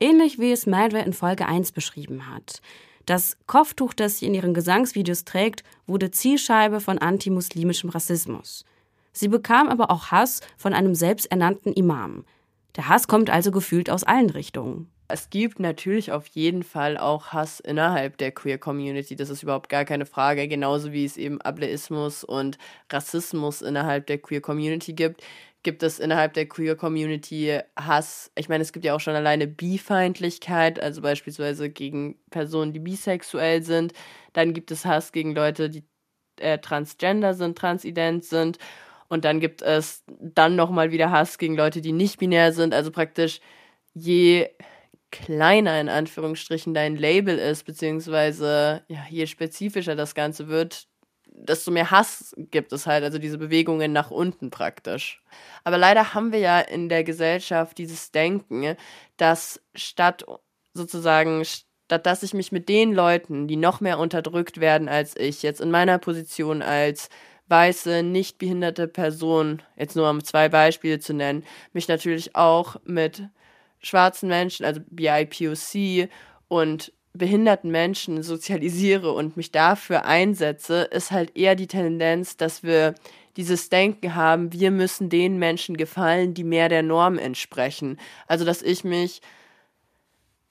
Ähnlich 0.00 0.38
wie 0.38 0.52
es 0.52 0.66
Madre 0.66 1.00
in 1.00 1.12
Folge 1.12 1.46
1 1.46 1.72
beschrieben 1.72 2.32
hat. 2.32 2.60
Das 3.06 3.38
Kopftuch, 3.46 3.94
das 3.94 4.18
sie 4.18 4.26
in 4.26 4.34
ihren 4.34 4.54
Gesangsvideos 4.54 5.24
trägt, 5.24 5.64
wurde 5.86 6.10
Zielscheibe 6.10 6.80
von 6.80 6.98
antimuslimischem 6.98 7.90
Rassismus. 7.90 8.64
Sie 9.12 9.28
bekam 9.28 9.68
aber 9.68 9.90
auch 9.90 10.10
Hass 10.10 10.40
von 10.56 10.74
einem 10.74 10.94
selbsternannten 10.94 11.72
Imam. 11.72 12.24
Der 12.76 12.88
Hass 12.88 13.08
kommt 13.08 13.30
also 13.30 13.50
gefühlt 13.50 13.90
aus 13.90 14.04
allen 14.04 14.30
Richtungen. 14.30 14.90
Es 15.10 15.30
gibt 15.30 15.58
natürlich 15.58 16.12
auf 16.12 16.26
jeden 16.26 16.62
Fall 16.62 16.98
auch 16.98 17.28
Hass 17.28 17.60
innerhalb 17.60 18.18
der 18.18 18.30
Queer 18.30 18.58
Community. 18.58 19.16
Das 19.16 19.30
ist 19.30 19.42
überhaupt 19.42 19.70
gar 19.70 19.86
keine 19.86 20.04
Frage. 20.04 20.46
Genauso 20.46 20.92
wie 20.92 21.06
es 21.06 21.16
eben 21.16 21.40
Ableismus 21.40 22.24
und 22.24 22.58
Rassismus 22.92 23.62
innerhalb 23.62 24.06
der 24.06 24.18
Queer 24.18 24.42
Community 24.42 24.92
gibt 24.92 25.22
gibt 25.68 25.82
es 25.82 25.98
innerhalb 25.98 26.32
der 26.32 26.48
Queer 26.48 26.76
Community 26.76 27.60
Hass. 27.76 28.32
Ich 28.36 28.48
meine, 28.48 28.62
es 28.62 28.72
gibt 28.72 28.86
ja 28.86 28.94
auch 28.94 29.00
schon 29.00 29.14
alleine 29.14 29.46
Bifeindlichkeit, 29.46 30.80
also 30.80 31.02
beispielsweise 31.02 31.68
gegen 31.68 32.18
Personen, 32.30 32.72
die 32.72 32.78
bisexuell 32.78 33.62
sind. 33.62 33.92
Dann 34.32 34.54
gibt 34.54 34.70
es 34.70 34.86
Hass 34.86 35.12
gegen 35.12 35.34
Leute, 35.34 35.68
die 35.68 35.84
äh, 36.40 36.56
transgender 36.56 37.34
sind, 37.34 37.58
transident 37.58 38.24
sind. 38.24 38.56
Und 39.08 39.26
dann 39.26 39.40
gibt 39.40 39.60
es 39.60 40.04
dann 40.06 40.56
nochmal 40.56 40.90
wieder 40.90 41.10
Hass 41.10 41.36
gegen 41.36 41.54
Leute, 41.54 41.82
die 41.82 41.92
nicht 41.92 42.18
binär 42.18 42.54
sind. 42.54 42.72
Also 42.72 42.90
praktisch 42.90 43.40
je 43.92 44.48
kleiner 45.10 45.78
in 45.82 45.90
Anführungsstrichen 45.90 46.72
dein 46.72 46.96
Label 46.96 47.36
ist, 47.36 47.64
beziehungsweise 47.64 48.84
ja, 48.88 49.04
je 49.10 49.26
spezifischer 49.26 49.96
das 49.96 50.14
Ganze 50.14 50.48
wird, 50.48 50.88
desto 51.44 51.70
mehr 51.70 51.90
Hass 51.90 52.34
gibt 52.36 52.72
es 52.72 52.86
halt, 52.86 53.04
also 53.04 53.18
diese 53.18 53.38
Bewegungen 53.38 53.92
nach 53.92 54.10
unten 54.10 54.50
praktisch. 54.50 55.22
Aber 55.64 55.78
leider 55.78 56.14
haben 56.14 56.32
wir 56.32 56.40
ja 56.40 56.60
in 56.60 56.88
der 56.88 57.04
Gesellschaft 57.04 57.78
dieses 57.78 58.10
Denken, 58.10 58.76
dass 59.16 59.60
statt 59.74 60.24
sozusagen, 60.74 61.44
statt 61.44 62.06
dass 62.06 62.22
ich 62.22 62.34
mich 62.34 62.52
mit 62.52 62.68
den 62.68 62.92
Leuten, 62.92 63.48
die 63.48 63.56
noch 63.56 63.80
mehr 63.80 63.98
unterdrückt 63.98 64.60
werden 64.60 64.88
als 64.88 65.16
ich, 65.16 65.42
jetzt 65.42 65.60
in 65.60 65.70
meiner 65.70 65.98
Position 65.98 66.62
als 66.62 67.08
weiße, 67.48 68.02
nicht 68.02 68.38
behinderte 68.38 68.88
Person, 68.88 69.62
jetzt 69.76 69.96
nur 69.96 70.10
um 70.10 70.22
zwei 70.22 70.48
Beispiele 70.48 70.98
zu 70.98 71.14
nennen, 71.14 71.44
mich 71.72 71.88
natürlich 71.88 72.36
auch 72.36 72.76
mit 72.84 73.22
schwarzen 73.80 74.28
Menschen, 74.28 74.66
also 74.66 74.80
BIPOC 74.90 76.08
und 76.48 76.92
behinderten 77.14 77.70
Menschen 77.70 78.22
sozialisiere 78.22 79.12
und 79.12 79.36
mich 79.36 79.50
dafür 79.50 80.04
einsetze, 80.04 80.82
ist 80.82 81.10
halt 81.10 81.36
eher 81.36 81.54
die 81.54 81.66
Tendenz, 81.66 82.36
dass 82.36 82.62
wir 82.62 82.94
dieses 83.36 83.68
Denken 83.68 84.14
haben, 84.14 84.52
wir 84.52 84.70
müssen 84.70 85.10
den 85.10 85.38
Menschen 85.38 85.76
gefallen, 85.76 86.34
die 86.34 86.44
mehr 86.44 86.68
der 86.68 86.82
Norm 86.82 87.18
entsprechen. 87.18 87.98
Also, 88.26 88.44
dass 88.44 88.62
ich 88.62 88.82
mich, 88.82 89.22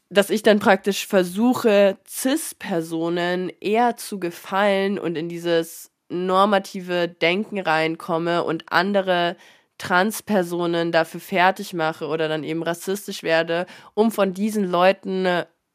dass 0.10 0.30
ich 0.30 0.42
dann 0.42 0.60
praktisch 0.60 1.06
versuche, 1.06 1.98
CIS-Personen 2.08 3.52
eher 3.60 3.98
zu 3.98 4.20
gefallen 4.20 5.00
und 5.00 5.18
in 5.18 5.28
dieses 5.28 5.92
normative 6.10 7.10
Denken 7.10 7.60
reinkomme 7.60 8.46
und 8.46 8.72
andere 8.72 9.36
Transpersonen 9.78 10.92
dafür 10.92 11.20
fertig 11.20 11.74
mache 11.74 12.08
oder 12.08 12.28
dann 12.28 12.44
eben 12.44 12.64
rassistisch 12.64 13.22
werde, 13.22 13.66
um 13.94 14.12
von 14.12 14.34
diesen 14.34 14.64
Leuten 14.64 15.28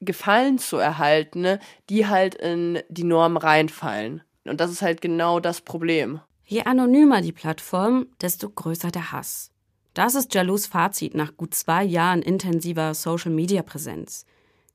Gefallen 0.05 0.59
zu 0.59 0.77
erhalten, 0.77 1.59
die 1.89 2.07
halt 2.07 2.35
in 2.35 2.81
die 2.89 3.05
Norm 3.05 3.37
reinfallen. 3.37 4.23
Und 4.45 4.61
das 4.61 4.71
ist 4.71 4.83
halt 4.83 5.01
genau 5.01 5.41
das 5.41 5.61
Problem. 5.61 6.21
Je 6.45 6.65
anonymer 6.65 7.23
die 7.23 7.33
Plattform, 7.33 8.07
desto 8.21 8.51
größer 8.51 8.91
der 8.91 9.13
Hass. 9.13 9.51
Das 9.95 10.15
ist 10.15 10.35
Jalous 10.35 10.67
Fazit 10.67 11.15
nach 11.15 11.37
gut 11.37 11.55
zwei 11.55 11.85
Jahren 11.85 12.23
intensiver 12.23 12.95
Social-Media-Präsenz. 12.95 14.27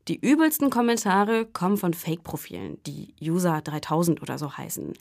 Die 0.08 0.20
übelsten 0.20 0.70
Kommentare 0.70 1.46
kommen 1.46 1.76
von 1.76 1.94
Fake-Profilen, 1.94 2.82
die 2.86 3.14
User 3.22 3.62
3000 3.62 4.22
oder 4.22 4.38
so 4.38 4.56
heißen. 4.58 4.94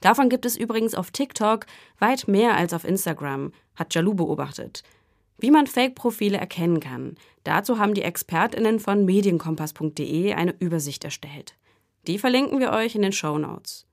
Davon 0.00 0.28
gibt 0.28 0.46
es 0.46 0.56
übrigens 0.56 0.94
auf 0.94 1.10
TikTok 1.10 1.66
weit 1.98 2.28
mehr 2.28 2.56
als 2.56 2.72
auf 2.72 2.84
Instagram, 2.84 3.52
hat 3.74 3.94
Jalou 3.94 4.14
beobachtet. 4.14 4.82
Wie 5.38 5.50
man 5.50 5.66
Fake-Profile 5.66 6.38
erkennen 6.38 6.80
kann, 6.80 7.16
dazu 7.44 7.78
haben 7.78 7.94
die 7.94 8.02
ExpertInnen 8.02 8.80
von 8.80 9.04
medienkompass.de 9.04 10.32
eine 10.32 10.54
Übersicht 10.58 11.04
erstellt. 11.04 11.54
Die 12.06 12.18
verlinken 12.18 12.60
wir 12.60 12.72
euch 12.72 12.94
in 12.94 13.02
den 13.02 13.12
Show 13.12 13.36
Notes. 13.36 13.86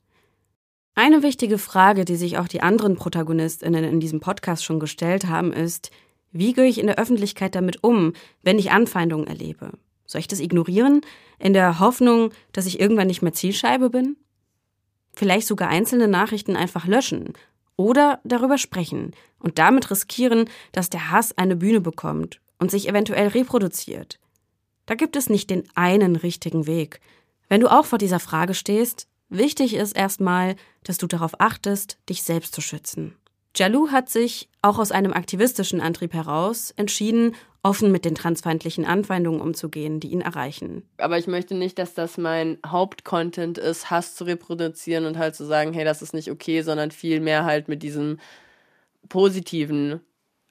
Eine 0.96 1.24
wichtige 1.24 1.58
Frage, 1.58 2.06
die 2.06 2.16
sich 2.16 2.38
auch 2.38 2.48
die 2.48 2.62
anderen 2.62 2.96
ProtagonistInnen 2.96 3.84
in 3.84 4.00
diesem 4.00 4.20
Podcast 4.20 4.64
schon 4.64 4.80
gestellt 4.80 5.28
haben, 5.28 5.52
ist, 5.52 5.90
wie 6.32 6.54
gehe 6.54 6.68
ich 6.68 6.80
in 6.80 6.88
der 6.88 7.00
Öffentlichkeit 7.00 7.56
damit 7.56 7.84
um, 7.84 8.14
wenn 8.44 8.60
ich 8.60 8.72
Anfeindungen 8.72 9.28
erlebe? 9.28 9.72
Soll 10.06 10.20
ich 10.20 10.28
das 10.28 10.40
ignorieren, 10.40 11.02
in 11.40 11.54
der 11.54 11.80
Hoffnung, 11.80 12.32
dass 12.52 12.68
ich 12.68 12.80
irgendwann 12.80 13.08
nicht 13.08 13.22
mehr 13.22 13.34
Zielscheibe 13.34 13.90
bin? 13.90 14.16
Vielleicht 15.14 15.48
sogar 15.48 15.70
einzelne 15.70 16.08
Nachrichten 16.08 16.56
einfach 16.56 16.88
löschen 16.88 17.34
oder 17.76 18.20
darüber 18.24 18.58
sprechen 18.58 19.16
und 19.40 19.60
damit 19.60 19.92
riskieren, 19.92 20.50
dass 20.72 20.90
der 20.90 21.12
Hass 21.12 21.38
eine 21.38 21.56
Bühne 21.56 21.82
bekommt 21.82 22.40
und 22.60 22.72
sich 22.72 22.88
eventuell 22.88 23.28
reproduziert. 23.28 24.20
Da 24.86 24.96
gibt 24.96 25.16
es 25.16 25.30
nicht 25.30 25.50
den 25.50 25.64
einen 25.76 26.16
richtigen 26.16 26.68
Weg. 26.68 27.00
Wenn 27.50 27.62
du 27.62 27.72
auch 27.72 27.86
vor 27.86 27.98
dieser 27.98 28.20
Frage 28.20 28.54
stehst, 28.54 29.08
wichtig 29.30 29.74
ist 29.74 29.96
erstmal, 29.96 30.56
dass 30.84 30.98
du 30.98 31.08
darauf 31.08 31.40
achtest, 31.40 31.98
dich 32.10 32.24
selbst 32.24 32.54
zu 32.54 32.62
schützen. 32.62 33.16
Jalou 33.56 33.90
hat 33.90 34.10
sich, 34.10 34.50
auch 34.62 34.80
aus 34.80 34.92
einem 34.92 35.14
aktivistischen 35.14 35.80
Antrieb 35.80 36.14
heraus, 36.14 36.72
entschieden, 36.72 37.36
offen 37.64 37.92
mit 37.92 38.04
den 38.04 38.14
transfeindlichen 38.14 38.86
Anfeindungen 38.86 39.40
umzugehen, 39.40 40.02
die 40.02 40.12
ihn 40.12 40.22
erreichen. 40.22 40.84
Aber 40.98 41.18
ich 41.18 41.28
möchte 41.28 41.56
nicht, 41.56 41.80
dass 41.80 41.94
das 41.94 42.18
mein 42.18 42.58
Hauptcontent 42.66 43.58
ist, 43.58 43.90
Hass 43.90 44.16
zu 44.16 44.26
reproduzieren 44.26 45.06
und 45.06 45.18
halt 45.18 45.36
zu 45.36 45.46
sagen, 45.46 45.72
hey, 45.74 45.86
das 45.86 46.02
ist 46.02 46.14
nicht 46.14 46.30
okay, 46.30 46.62
sondern 46.62 46.92
vielmehr 46.92 47.46
halt 47.46 47.70
mit 47.70 47.82
diesem 47.82 48.20
positiven 49.08 50.02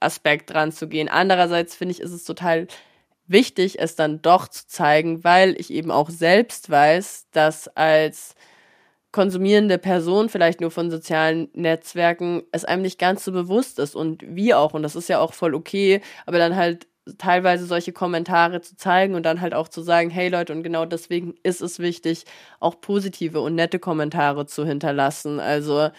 Aspekt 0.00 0.50
dran 0.50 0.72
zu 0.72 0.88
gehen. 0.88 1.08
Andererseits 1.08 1.76
finde 1.76 1.92
ich, 1.92 2.00
ist 2.00 2.12
es 2.12 2.24
total 2.24 2.66
wichtig, 3.26 3.78
es 3.78 3.94
dann 3.94 4.22
doch 4.22 4.48
zu 4.48 4.66
zeigen, 4.66 5.22
weil 5.22 5.58
ich 5.60 5.70
eben 5.70 5.90
auch 5.90 6.08
selbst 6.10 6.70
weiß, 6.70 7.26
dass 7.30 7.68
als 7.68 8.34
konsumierende 9.12 9.76
Person, 9.76 10.30
vielleicht 10.30 10.62
nur 10.62 10.70
von 10.70 10.90
sozialen 10.90 11.50
Netzwerken, 11.52 12.42
es 12.50 12.64
einem 12.64 12.82
nicht 12.82 12.98
ganz 12.98 13.24
so 13.24 13.32
bewusst 13.32 13.78
ist 13.78 13.94
und 13.94 14.24
wie 14.26 14.54
auch, 14.54 14.72
und 14.72 14.82
das 14.82 14.96
ist 14.96 15.10
ja 15.10 15.20
auch 15.20 15.34
voll 15.34 15.54
okay, 15.54 16.00
aber 16.24 16.38
dann 16.38 16.56
halt 16.56 16.86
teilweise 17.18 17.66
solche 17.66 17.92
Kommentare 17.92 18.60
zu 18.60 18.76
zeigen 18.76 19.14
und 19.14 19.24
dann 19.24 19.40
halt 19.40 19.54
auch 19.54 19.68
zu 19.68 19.82
sagen, 19.82 20.10
hey 20.10 20.28
Leute, 20.28 20.52
und 20.52 20.62
genau 20.62 20.84
deswegen 20.84 21.34
ist 21.42 21.60
es 21.60 21.78
wichtig, 21.78 22.24
auch 22.60 22.80
positive 22.80 23.40
und 23.40 23.54
nette 23.54 23.78
Kommentare 23.78 24.46
zu 24.46 24.64
hinterlassen. 24.64 25.40
Also 25.40 25.90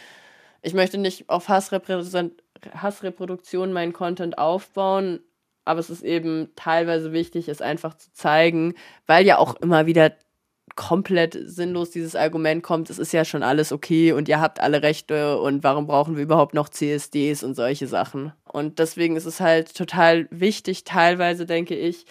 ich 0.61 0.73
möchte 0.73 0.97
nicht 0.97 1.29
auf 1.29 1.49
Hassreproduktion 1.49 3.73
meinen 3.73 3.93
Content 3.93 4.37
aufbauen, 4.37 5.19
aber 5.65 5.79
es 5.79 5.89
ist 5.89 6.03
eben 6.03 6.49
teilweise 6.55 7.11
wichtig, 7.11 7.49
es 7.49 7.61
einfach 7.61 7.95
zu 7.95 8.11
zeigen, 8.13 8.75
weil 9.05 9.25
ja 9.25 9.37
auch 9.37 9.55
immer 9.55 9.85
wieder 9.85 10.13
komplett 10.75 11.37
sinnlos 11.45 11.91
dieses 11.91 12.15
Argument 12.15 12.63
kommt, 12.63 12.89
es 12.89 12.97
ist 12.97 13.13
ja 13.13 13.25
schon 13.25 13.43
alles 13.43 13.71
okay 13.71 14.11
und 14.11 14.27
ihr 14.27 14.41
habt 14.41 14.59
alle 14.59 14.81
Rechte 14.81 15.39
und 15.39 15.63
warum 15.63 15.85
brauchen 15.85 16.15
wir 16.15 16.23
überhaupt 16.23 16.53
noch 16.53 16.69
CSDs 16.69 17.43
und 17.43 17.55
solche 17.55 17.87
Sachen. 17.87 18.33
Und 18.45 18.79
deswegen 18.79 19.15
ist 19.15 19.25
es 19.25 19.39
halt 19.39 19.75
total 19.75 20.27
wichtig, 20.31 20.83
teilweise 20.83 21.45
denke 21.45 21.75
ich, 21.75 22.05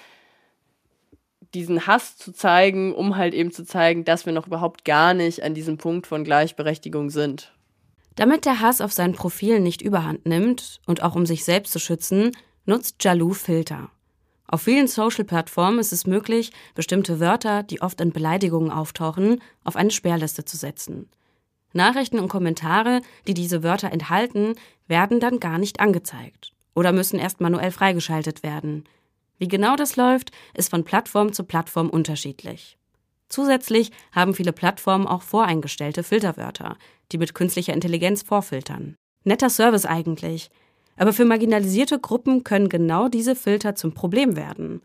diesen 1.54 1.86
Hass 1.86 2.16
zu 2.16 2.32
zeigen, 2.32 2.94
um 2.94 3.16
halt 3.16 3.34
eben 3.34 3.52
zu 3.52 3.64
zeigen, 3.64 4.04
dass 4.04 4.26
wir 4.26 4.32
noch 4.32 4.46
überhaupt 4.46 4.84
gar 4.84 5.12
nicht 5.12 5.42
an 5.42 5.54
diesem 5.54 5.76
Punkt 5.76 6.06
von 6.06 6.24
Gleichberechtigung 6.24 7.10
sind. 7.10 7.52
Damit 8.14 8.44
der 8.44 8.60
Hass 8.60 8.80
auf 8.80 8.92
sein 8.92 9.12
Profil 9.12 9.60
nicht 9.60 9.82
überhand 9.82 10.26
nimmt 10.26 10.80
und 10.86 11.02
auch 11.02 11.14
um 11.14 11.26
sich 11.26 11.44
selbst 11.44 11.72
zu 11.72 11.78
schützen, 11.78 12.32
nutzt 12.64 13.02
Jalou 13.02 13.32
Filter. 13.32 13.90
Auf 14.52 14.60
vielen 14.60 14.86
Social-Plattformen 14.86 15.78
ist 15.78 15.94
es 15.94 16.06
möglich, 16.06 16.52
bestimmte 16.74 17.20
Wörter, 17.20 17.62
die 17.62 17.80
oft 17.80 18.02
in 18.02 18.12
Beleidigungen 18.12 18.70
auftauchen, 18.70 19.40
auf 19.64 19.76
eine 19.76 19.90
Sperrliste 19.90 20.44
zu 20.44 20.58
setzen. 20.58 21.08
Nachrichten 21.72 22.18
und 22.18 22.28
Kommentare, 22.28 23.00
die 23.26 23.32
diese 23.32 23.62
Wörter 23.62 23.90
enthalten, 23.90 24.56
werden 24.88 25.20
dann 25.20 25.40
gar 25.40 25.56
nicht 25.56 25.80
angezeigt 25.80 26.52
oder 26.74 26.92
müssen 26.92 27.18
erst 27.18 27.40
manuell 27.40 27.70
freigeschaltet 27.70 28.42
werden. 28.42 28.84
Wie 29.38 29.48
genau 29.48 29.74
das 29.74 29.96
läuft, 29.96 30.32
ist 30.52 30.68
von 30.68 30.84
Plattform 30.84 31.32
zu 31.32 31.44
Plattform 31.44 31.88
unterschiedlich. 31.88 32.76
Zusätzlich 33.30 33.90
haben 34.12 34.34
viele 34.34 34.52
Plattformen 34.52 35.06
auch 35.06 35.22
voreingestellte 35.22 36.02
Filterwörter, 36.02 36.76
die 37.10 37.16
mit 37.16 37.32
künstlicher 37.32 37.72
Intelligenz 37.72 38.22
vorfiltern. 38.22 38.96
Netter 39.24 39.48
Service 39.48 39.86
eigentlich, 39.86 40.50
aber 41.02 41.12
für 41.12 41.24
marginalisierte 41.24 41.98
Gruppen 41.98 42.44
können 42.44 42.68
genau 42.68 43.08
diese 43.08 43.34
Filter 43.34 43.74
zum 43.74 43.92
Problem 43.92 44.36
werden. 44.36 44.82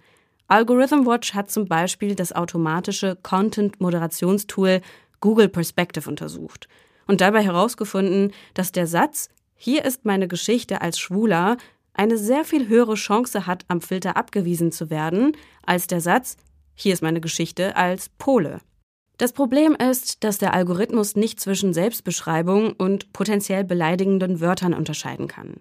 Algorithm 0.47 1.06
Watch 1.06 1.36
hat 1.36 1.51
zum 1.51 1.67
Beispiel 1.67 2.15
das 2.15 2.34
automatische 2.34 3.15
Content-Moderationstool 3.21 4.82
Google 5.21 5.47
Perspective 5.47 6.10
untersucht 6.10 6.67
und 7.06 7.21
dabei 7.21 7.43
herausgefunden, 7.43 8.34
dass 8.56 8.71
der 8.71 8.88
Satz 8.88 9.30
Hier 9.53 9.86
ist 9.86 10.06
meine 10.06 10.27
Geschichte 10.27 10.82
als 10.82 10.97
Schwuler 10.97 11.58
eine 11.93 12.17
sehr 12.17 12.45
viel 12.45 12.67
höhere 12.67 12.95
Chance 12.95 13.45
hat, 13.45 13.65
am 13.67 13.80
Filter 13.80 14.17
abgewiesen 14.17 14.71
zu 14.71 14.89
werden, 14.89 15.38
als 15.67 15.86
der 15.86 16.01
Satz 16.01 16.38
Hier 16.73 16.93
ist 16.93 17.03
meine 17.03 17.21
Geschichte 17.21 17.75
als 17.75 18.10
Pole. 18.10 18.62
Das 19.19 19.34
Problem 19.34 19.75
ist, 19.75 20.23
dass 20.23 20.39
der 20.39 20.56
Algorithmus 20.56 21.15
nicht 21.15 21.39
zwischen 21.39 21.75
Selbstbeschreibung 21.75 22.73
und 22.73 23.13
potenziell 23.13 23.63
beleidigenden 23.63 24.41
Wörtern 24.41 24.73
unterscheiden 24.73 25.27
kann 25.27 25.58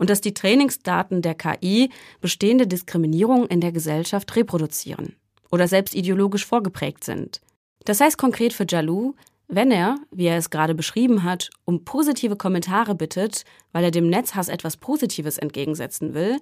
und 0.00 0.08
dass 0.08 0.22
die 0.22 0.32
Trainingsdaten 0.32 1.20
der 1.20 1.34
KI 1.34 1.90
bestehende 2.22 2.66
Diskriminierung 2.66 3.46
in 3.46 3.60
der 3.60 3.70
Gesellschaft 3.70 4.34
reproduzieren 4.34 5.14
oder 5.50 5.68
selbst 5.68 5.94
ideologisch 5.94 6.46
vorgeprägt 6.46 7.04
sind. 7.04 7.42
Das 7.84 8.00
heißt 8.00 8.16
konkret 8.16 8.54
für 8.54 8.64
Jalou, 8.66 9.14
wenn 9.46 9.70
er, 9.70 9.96
wie 10.10 10.24
er 10.24 10.38
es 10.38 10.48
gerade 10.48 10.74
beschrieben 10.74 11.22
hat, 11.22 11.50
um 11.66 11.84
positive 11.84 12.36
Kommentare 12.36 12.94
bittet, 12.94 13.44
weil 13.72 13.84
er 13.84 13.90
dem 13.90 14.08
Netzhass 14.08 14.48
etwas 14.48 14.78
Positives 14.78 15.36
entgegensetzen 15.36 16.14
will, 16.14 16.38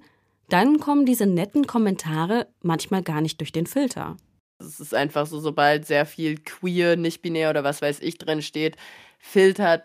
dann 0.47 0.79
kommen 0.79 1.05
diese 1.05 1.25
netten 1.25 1.67
Kommentare 1.67 2.47
manchmal 2.61 3.03
gar 3.03 3.19
nicht 3.19 3.41
durch 3.41 3.51
den 3.51 3.67
Filter. 3.67 4.15
Es 4.59 4.79
ist 4.79 4.93
einfach 4.93 5.25
so, 5.25 5.39
sobald 5.41 5.85
sehr 5.85 6.05
viel 6.05 6.37
queer, 6.37 6.95
nicht 6.95 7.21
binär 7.21 7.49
oder 7.49 7.65
was 7.65 7.81
weiß 7.81 7.99
ich 7.99 8.17
drin 8.17 8.41
steht, 8.41 8.77
filtert 9.19 9.83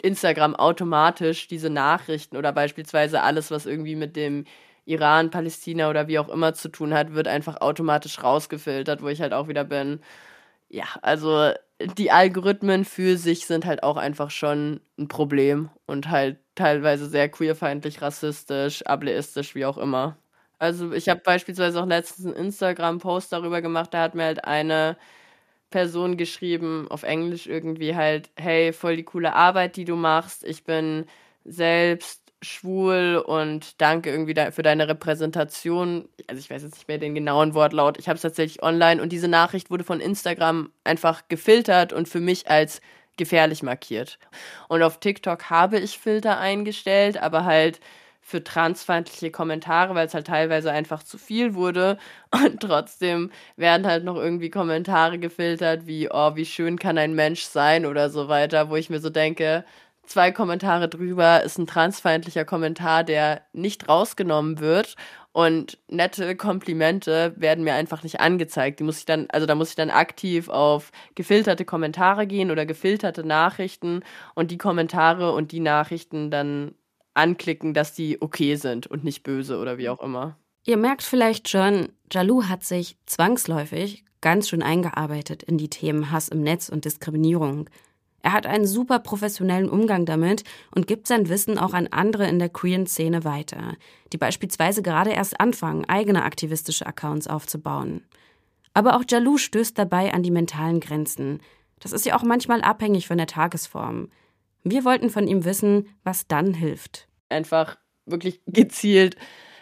Instagram 0.00 0.54
automatisch 0.56 1.48
diese 1.48 1.70
Nachrichten 1.70 2.36
oder 2.36 2.52
beispielsweise 2.52 3.22
alles, 3.22 3.50
was 3.50 3.66
irgendwie 3.66 3.96
mit 3.96 4.16
dem 4.16 4.44
Iran, 4.84 5.30
Palästina 5.30 5.88
oder 5.90 6.08
wie 6.08 6.18
auch 6.18 6.28
immer 6.28 6.54
zu 6.54 6.68
tun 6.68 6.94
hat, 6.94 7.14
wird 7.14 7.28
einfach 7.28 7.60
automatisch 7.60 8.22
rausgefiltert, 8.22 9.02
wo 9.02 9.08
ich 9.08 9.20
halt 9.20 9.32
auch 9.32 9.48
wieder 9.48 9.64
bin. 9.64 10.00
Ja, 10.68 10.84
also 11.02 11.52
die 11.98 12.10
Algorithmen 12.10 12.84
für 12.84 13.16
sich 13.16 13.46
sind 13.46 13.66
halt 13.66 13.82
auch 13.82 13.96
einfach 13.96 14.30
schon 14.30 14.80
ein 14.98 15.08
Problem 15.08 15.70
und 15.86 16.10
halt 16.10 16.38
teilweise 16.54 17.06
sehr 17.08 17.28
queerfeindlich, 17.28 18.02
rassistisch, 18.02 18.82
ableistisch, 18.86 19.54
wie 19.54 19.64
auch 19.64 19.78
immer. 19.78 20.16
Also 20.58 20.92
ich 20.92 21.08
habe 21.08 21.20
beispielsweise 21.24 21.80
auch 21.82 21.86
letztens 21.86 22.26
einen 22.26 22.46
Instagram-Post 22.46 23.32
darüber 23.32 23.62
gemacht, 23.62 23.94
da 23.94 24.02
hat 24.02 24.14
mir 24.14 24.24
halt 24.24 24.44
eine 24.44 24.96
Person 25.70 26.16
geschrieben, 26.16 26.86
auf 26.90 27.02
Englisch 27.02 27.46
irgendwie 27.46 27.94
halt, 27.94 28.30
hey, 28.36 28.72
voll 28.72 28.96
die 28.96 29.04
coole 29.04 29.34
Arbeit, 29.34 29.76
die 29.76 29.84
du 29.84 29.96
machst. 29.96 30.44
Ich 30.44 30.64
bin 30.64 31.06
selbst 31.44 32.20
schwul 32.42 33.22
und 33.24 33.80
danke 33.80 34.10
irgendwie 34.10 34.34
für 34.52 34.62
deine 34.62 34.88
Repräsentation. 34.88 36.08
Also 36.26 36.40
ich 36.40 36.50
weiß 36.50 36.62
jetzt 36.62 36.76
nicht 36.76 36.88
mehr 36.88 36.98
den 36.98 37.14
genauen 37.14 37.54
Wortlaut. 37.54 37.98
Ich 37.98 38.08
habe 38.08 38.16
es 38.16 38.22
tatsächlich 38.22 38.62
online 38.62 39.02
und 39.02 39.10
diese 39.10 39.28
Nachricht 39.28 39.70
wurde 39.70 39.84
von 39.84 40.00
Instagram 40.00 40.70
einfach 40.84 41.28
gefiltert 41.28 41.92
und 41.92 42.08
für 42.08 42.20
mich 42.20 42.50
als 42.50 42.80
gefährlich 43.16 43.62
markiert. 43.62 44.18
Und 44.68 44.82
auf 44.82 44.98
TikTok 45.00 45.50
habe 45.50 45.78
ich 45.78 45.98
Filter 45.98 46.38
eingestellt, 46.38 47.18
aber 47.18 47.44
halt 47.44 47.80
für 48.30 48.44
transfeindliche 48.44 49.30
Kommentare, 49.30 49.94
weil 49.94 50.06
es 50.06 50.14
halt 50.14 50.28
teilweise 50.28 50.70
einfach 50.70 51.02
zu 51.02 51.18
viel 51.18 51.54
wurde. 51.54 51.98
Und 52.32 52.60
trotzdem 52.60 53.30
werden 53.56 53.86
halt 53.86 54.04
noch 54.04 54.16
irgendwie 54.16 54.50
Kommentare 54.50 55.18
gefiltert, 55.18 55.86
wie, 55.86 56.08
oh, 56.10 56.36
wie 56.36 56.46
schön 56.46 56.78
kann 56.78 56.96
ein 56.96 57.14
Mensch 57.14 57.42
sein 57.42 57.86
oder 57.86 58.08
so 58.10 58.28
weiter, 58.28 58.70
wo 58.70 58.76
ich 58.76 58.88
mir 58.88 59.00
so 59.00 59.10
denke, 59.10 59.64
zwei 60.04 60.32
Kommentare 60.32 60.88
drüber 60.88 61.42
ist 61.42 61.58
ein 61.58 61.66
transfeindlicher 61.66 62.44
Kommentar, 62.44 63.04
der 63.04 63.42
nicht 63.52 63.88
rausgenommen 63.88 64.60
wird. 64.60 64.96
Und 65.32 65.78
nette 65.88 66.34
Komplimente 66.34 67.34
werden 67.36 67.62
mir 67.62 67.74
einfach 67.74 68.02
nicht 68.02 68.18
angezeigt. 68.20 68.80
Die 68.80 68.84
muss 68.84 68.98
ich 68.98 69.04
dann, 69.04 69.28
also 69.30 69.46
da 69.46 69.54
muss 69.54 69.70
ich 69.70 69.76
dann 69.76 69.90
aktiv 69.90 70.48
auf 70.48 70.90
gefilterte 71.14 71.64
Kommentare 71.64 72.26
gehen 72.26 72.50
oder 72.50 72.66
gefilterte 72.66 73.22
Nachrichten 73.24 74.02
und 74.34 74.50
die 74.50 74.58
Kommentare 74.58 75.32
und 75.32 75.52
die 75.52 75.60
Nachrichten 75.60 76.32
dann 76.32 76.74
anklicken, 77.14 77.74
dass 77.74 77.94
die 77.94 78.20
okay 78.20 78.56
sind 78.56 78.86
und 78.86 79.04
nicht 79.04 79.22
böse 79.22 79.58
oder 79.58 79.78
wie 79.78 79.88
auch 79.88 80.00
immer. 80.00 80.36
Ihr 80.64 80.76
merkt 80.76 81.02
vielleicht 81.02 81.48
schon, 81.48 81.90
Jalou 82.12 82.44
hat 82.44 82.64
sich 82.64 82.96
zwangsläufig 83.06 84.04
ganz 84.20 84.48
schön 84.48 84.62
eingearbeitet 84.62 85.42
in 85.42 85.56
die 85.56 85.70
Themen 85.70 86.10
Hass 86.10 86.28
im 86.28 86.42
Netz 86.42 86.68
und 86.68 86.84
Diskriminierung. 86.84 87.70
Er 88.22 88.32
hat 88.32 88.46
einen 88.46 88.66
super 88.66 88.98
professionellen 88.98 89.70
Umgang 89.70 90.04
damit 90.04 90.44
und 90.74 90.86
gibt 90.86 91.06
sein 91.06 91.30
Wissen 91.30 91.58
auch 91.58 91.72
an 91.72 91.86
andere 91.86 92.28
in 92.28 92.38
der 92.38 92.50
queeren 92.50 92.86
Szene 92.86 93.24
weiter, 93.24 93.76
die 94.12 94.18
beispielsweise 94.18 94.82
gerade 94.82 95.10
erst 95.10 95.40
anfangen, 95.40 95.86
eigene 95.86 96.24
aktivistische 96.24 96.86
Accounts 96.86 97.26
aufzubauen. 97.26 98.02
Aber 98.74 98.96
auch 98.96 99.04
Jalou 99.08 99.38
stößt 99.38 99.78
dabei 99.78 100.12
an 100.12 100.22
die 100.22 100.30
mentalen 100.30 100.80
Grenzen. 100.80 101.40
Das 101.80 101.92
ist 101.92 102.04
ja 102.04 102.14
auch 102.16 102.22
manchmal 102.22 102.60
abhängig 102.60 103.06
von 103.06 103.16
der 103.16 103.26
Tagesform. 103.26 104.08
Wir 104.64 104.84
wollten 104.84 105.10
von 105.10 105.26
ihm 105.26 105.44
wissen, 105.44 105.88
was 106.04 106.26
dann 106.26 106.54
hilft. 106.54 107.08
Einfach 107.28 107.78
wirklich 108.06 108.40
gezielt 108.46 109.16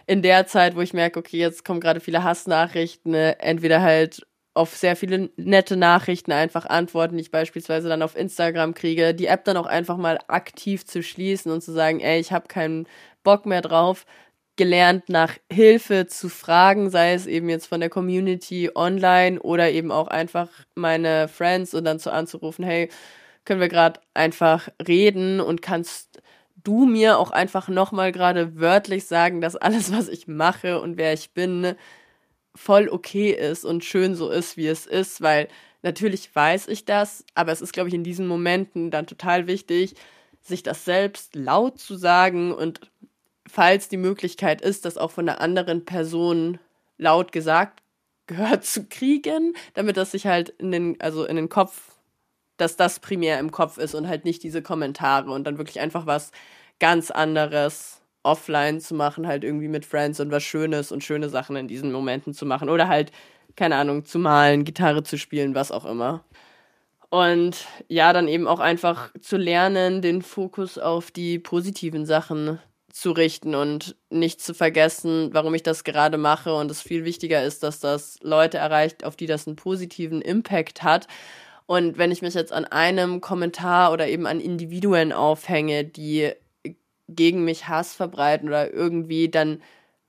in 0.06 0.22
der 0.22 0.46
Zeit, 0.46 0.74
wo 0.74 0.80
ich 0.80 0.94
merke, 0.94 1.18
okay, 1.18 1.38
jetzt 1.38 1.64
kommen 1.64 1.80
gerade 1.80 2.00
viele 2.00 2.24
Hassnachrichten, 2.24 3.12
ne, 3.12 3.38
entweder 3.40 3.82
halt 3.82 4.26
auf 4.54 4.74
sehr 4.74 4.96
viele 4.96 5.30
nette 5.37 5.76
Nachrichten 5.76 6.32
einfach 6.32 6.66
antworten, 6.66 7.16
die 7.16 7.22
ich 7.22 7.30
beispielsweise 7.30 7.88
dann 7.88 8.02
auf 8.02 8.16
Instagram 8.16 8.74
kriege, 8.74 9.14
die 9.14 9.26
App 9.26 9.44
dann 9.44 9.56
auch 9.56 9.66
einfach 9.66 9.96
mal 9.96 10.18
aktiv 10.26 10.84
zu 10.84 11.02
schließen 11.02 11.52
und 11.52 11.62
zu 11.62 11.72
sagen, 11.72 12.00
ey, 12.00 12.18
ich 12.18 12.32
habe 12.32 12.48
keinen 12.48 12.88
Bock 13.22 13.46
mehr 13.46 13.61
drauf, 13.61 14.04
gelernt 14.56 15.08
nach 15.08 15.34
Hilfe 15.52 16.08
zu 16.08 16.28
fragen, 16.28 16.90
sei 16.90 17.12
es 17.12 17.26
eben 17.26 17.48
jetzt 17.48 17.66
von 17.66 17.78
der 17.80 17.90
Community 17.90 18.70
online 18.74 19.40
oder 19.40 19.70
eben 19.70 19.92
auch 19.92 20.08
einfach 20.08 20.48
meine 20.74 21.28
Friends 21.28 21.72
und 21.74 21.84
dann 21.84 22.00
zu 22.00 22.11
anzurufen, 22.12 22.64
hey, 22.64 22.88
können 23.48 23.62
wir 23.62 23.68
gerade 23.68 24.00
einfach 24.12 24.68
reden 24.87 25.40
und 25.40 25.62
kannst 25.62 26.20
du 26.64 26.84
mir 26.84 27.18
auch 27.18 27.30
einfach 27.30 27.68
nochmal 27.68 28.12
gerade 28.12 28.61
wörtlich 28.61 29.06
sagen, 29.06 29.40
dass 29.40 29.56
alles, 29.56 29.90
was 29.90 30.08
ich 30.08 30.28
mache 30.28 30.82
und 30.82 30.98
wer 30.98 31.14
ich 31.14 31.30
bin, 31.30 31.74
voll 32.54 32.90
okay 32.90 33.30
ist 33.30 33.64
und 33.64 33.87
schön 33.87 34.14
so 34.14 34.28
ist, 34.28 34.58
wie 34.58 34.66
es 34.66 34.84
ist, 34.84 35.22
weil 35.22 35.48
natürlich 35.80 36.34
weiß 36.37 36.68
ich 36.68 36.84
das, 36.84 37.24
aber 37.34 37.50
es 37.50 37.62
ist, 37.62 37.72
glaube 37.72 37.88
ich, 37.88 37.94
in 37.94 38.04
diesen 38.04 38.26
Momenten 38.26 38.90
dann 38.90 39.06
total 39.06 39.46
wichtig, 39.46 39.94
sich 40.42 40.62
das 40.62 40.84
selbst 40.84 41.34
laut 41.34 41.78
zu 41.78 41.96
sagen 41.96 42.52
und 42.52 42.90
falls 43.48 43.88
die 43.88 43.96
Möglichkeit 43.96 44.61
ist, 44.61 44.84
das 44.84 44.98
auch 44.98 45.11
von 45.11 45.24
der 45.24 45.40
anderen 45.40 45.87
Person 45.87 46.58
laut 46.98 47.32
gesagt 47.32 47.82
gehört 48.26 48.66
zu 48.66 48.84
kriegen, 48.84 49.54
damit 49.72 49.96
das 49.96 50.11
sich 50.11 50.26
halt 50.26 50.50
in 50.50 50.70
den, 50.70 51.00
also 51.00 51.24
in 51.24 51.37
den 51.37 51.48
Kopf, 51.48 51.97
dass 52.59 52.77
das 52.77 53.01
primär 53.01 53.38
im 53.38 53.51
Kopf 53.51 53.79
ist 53.79 53.94
und 53.94 54.07
halt 54.09 54.25
nicht 54.25 54.42
diese 54.42 54.62
Kommentare 54.62 55.31
und 55.31 55.44
dann 55.44 55.59
wirklich 55.59 55.81
einfach 55.81 56.07
was 56.07 56.31
ganz 56.79 57.11
anderes 57.11 58.03
offline 58.23 58.81
zu 58.81 58.94
machen, 58.94 59.27
halt 59.27 59.44
irgendwie 59.44 59.68
mit 59.68 59.87
Friends 59.87 60.21
und 60.21 60.31
was 60.31 60.42
Schönes 60.42 60.92
und 60.92 61.03
schöne 61.03 61.29
Sachen 61.29 61.57
in 61.57 61.68
diesen 61.68 61.92
Momenten 61.92 62.35
zu 62.35 62.44
machen 62.47 62.68
oder 62.68 62.88
halt, 62.88 63.11
keine 63.57 63.77
Ahnung, 63.77 64.05
zu 64.05 64.18
malen, 64.18 64.64
Gitarre 64.64 65.03
zu 65.03 65.16
spielen, 65.18 65.55
was 65.55 65.73
auch 65.73 65.85
immer. 65.85 66.25
Und 67.11 67.66
ja, 67.88 68.12
dann 68.12 68.29
eben 68.29 68.47
auch 68.47 68.61
einfach 68.61 69.11
zu 69.21 69.38
lernen, 69.38 70.03
den 70.03 70.21
Fokus 70.21 70.79
auf 70.79 71.11
die 71.11 71.38
positiven 71.38 72.05
Sachen 72.05 72.59
zu 72.92 73.12
richten 73.12 73.55
und 73.55 73.97
nicht 74.11 74.42
zu 74.42 74.55
vergessen, 74.55 75.31
warum 75.33 75.55
ich 75.55 75.62
das 75.62 75.85
gerade 75.85 76.18
mache 76.18 76.55
und 76.55 76.71
es 76.71 76.83
viel 76.83 77.05
wichtiger 77.05 77.42
ist, 77.44 77.62
dass 77.62 77.81
das 77.81 78.18
Leute 78.23 78.59
erreicht, 78.59 79.05
auf 79.05 79.16
die 79.16 79.27
das 79.27 79.47
einen 79.47 79.57
positiven 79.57 80.21
Impact 80.21 80.83
hat. 80.83 81.07
Und 81.68 81.98
wenn 81.98 82.11
ich 82.11 82.22
mich 82.22 82.33
jetzt 82.33 82.50
an 82.50 82.64
einem 82.64 83.20
Kommentar 83.20 83.92
oder 83.92 84.09
eben 84.09 84.26
an 84.26 84.40
Individuen 84.40 85.12
aufhänge, 85.12 85.85
die 85.85 86.33
gegen 87.09 87.44
mich 87.44 87.68
Hass 87.68 87.94
verbreiten 87.94 88.48
oder 88.48 88.72
irgendwie, 88.72 89.28
dann 89.28 89.61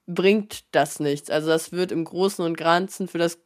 bringt 0.07 0.63
das 0.73 1.01
nichts. 1.01 1.29
Also 1.29 1.49
das 1.49 1.73
wird 1.73 1.91
im 1.91 2.05
Großen 2.05 2.45
und 2.45 2.57
Ganzen 2.57 3.09
für 3.09 3.17
das 3.17 3.39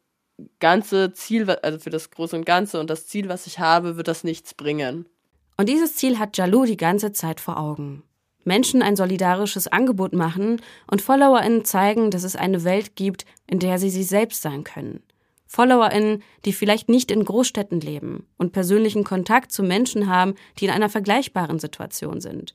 ganze 0.60 1.12
Ziel, 1.12 1.50
also 1.50 1.80
für 1.80 1.90
das 1.90 2.12
Große 2.12 2.36
und 2.36 2.46
Ganze 2.46 2.78
und 2.78 2.88
das 2.88 3.08
Ziel, 3.08 3.28
was 3.28 3.48
ich 3.48 3.58
habe, 3.58 3.96
wird 3.96 4.06
das 4.06 4.22
nichts 4.22 4.54
bringen. 4.54 5.08
Und 5.56 5.68
dieses 5.68 5.96
Ziel 5.96 6.20
hat 6.20 6.36
Jalou 6.36 6.66
die 6.66 6.76
ganze 6.76 7.10
Zeit 7.10 7.40
vor 7.40 7.58
Augen. 7.58 8.04
Menschen 8.44 8.80
ein 8.80 8.94
solidarisches 8.94 9.66
Angebot 9.66 10.12
machen 10.12 10.62
und 10.86 11.02
FollowerInnen 11.02 11.64
zeigen, 11.64 12.12
dass 12.12 12.22
es 12.22 12.36
eine 12.36 12.62
Welt 12.62 12.94
gibt, 12.94 13.24
in 13.48 13.58
der 13.58 13.80
sie 13.80 13.90
sie 13.90 14.04
selbst 14.04 14.40
sein 14.40 14.62
können. 14.62 15.02
FollowerInnen, 15.54 16.22
die 16.44 16.52
vielleicht 16.52 16.88
nicht 16.88 17.12
in 17.12 17.24
Großstädten 17.24 17.80
leben 17.80 18.26
und 18.38 18.52
persönlichen 18.52 19.04
Kontakt 19.04 19.52
zu 19.52 19.62
Menschen 19.62 20.08
haben, 20.08 20.34
die 20.58 20.64
in 20.64 20.70
einer 20.72 20.88
vergleichbaren 20.88 21.60
Situation 21.60 22.20
sind. 22.20 22.54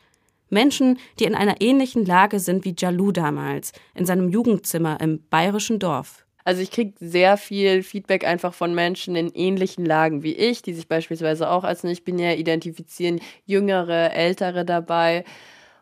Menschen, 0.50 1.00
die 1.18 1.24
in 1.24 1.36
einer 1.36 1.62
ähnlichen 1.62 2.06
Lage 2.06 2.40
sind 2.40 2.66
wie 2.66 2.76
Jalou 2.78 3.12
damals, 3.12 3.72
in 3.96 4.06
seinem 4.06 4.30
Jugendzimmer 4.30 5.00
im 5.00 5.24
bayerischen 5.30 5.80
Dorf. 5.80 6.26
Also 6.44 6.62
ich 6.62 6.72
kriege 6.72 6.94
sehr 7.00 7.38
viel 7.38 7.84
Feedback 7.84 8.26
einfach 8.26 8.54
von 8.54 8.76
Menschen 8.76 9.16
in 9.16 9.32
ähnlichen 9.34 9.86
Lagen 9.86 10.24
wie 10.24 10.34
ich, 10.34 10.62
die 10.62 10.74
sich 10.74 10.88
beispielsweise 10.88 11.50
auch 11.50 11.64
als 11.64 11.84
nicht-binär 11.84 12.38
identifizieren, 12.38 13.22
jüngere, 13.46 14.14
ältere 14.14 14.66
dabei. 14.66 15.24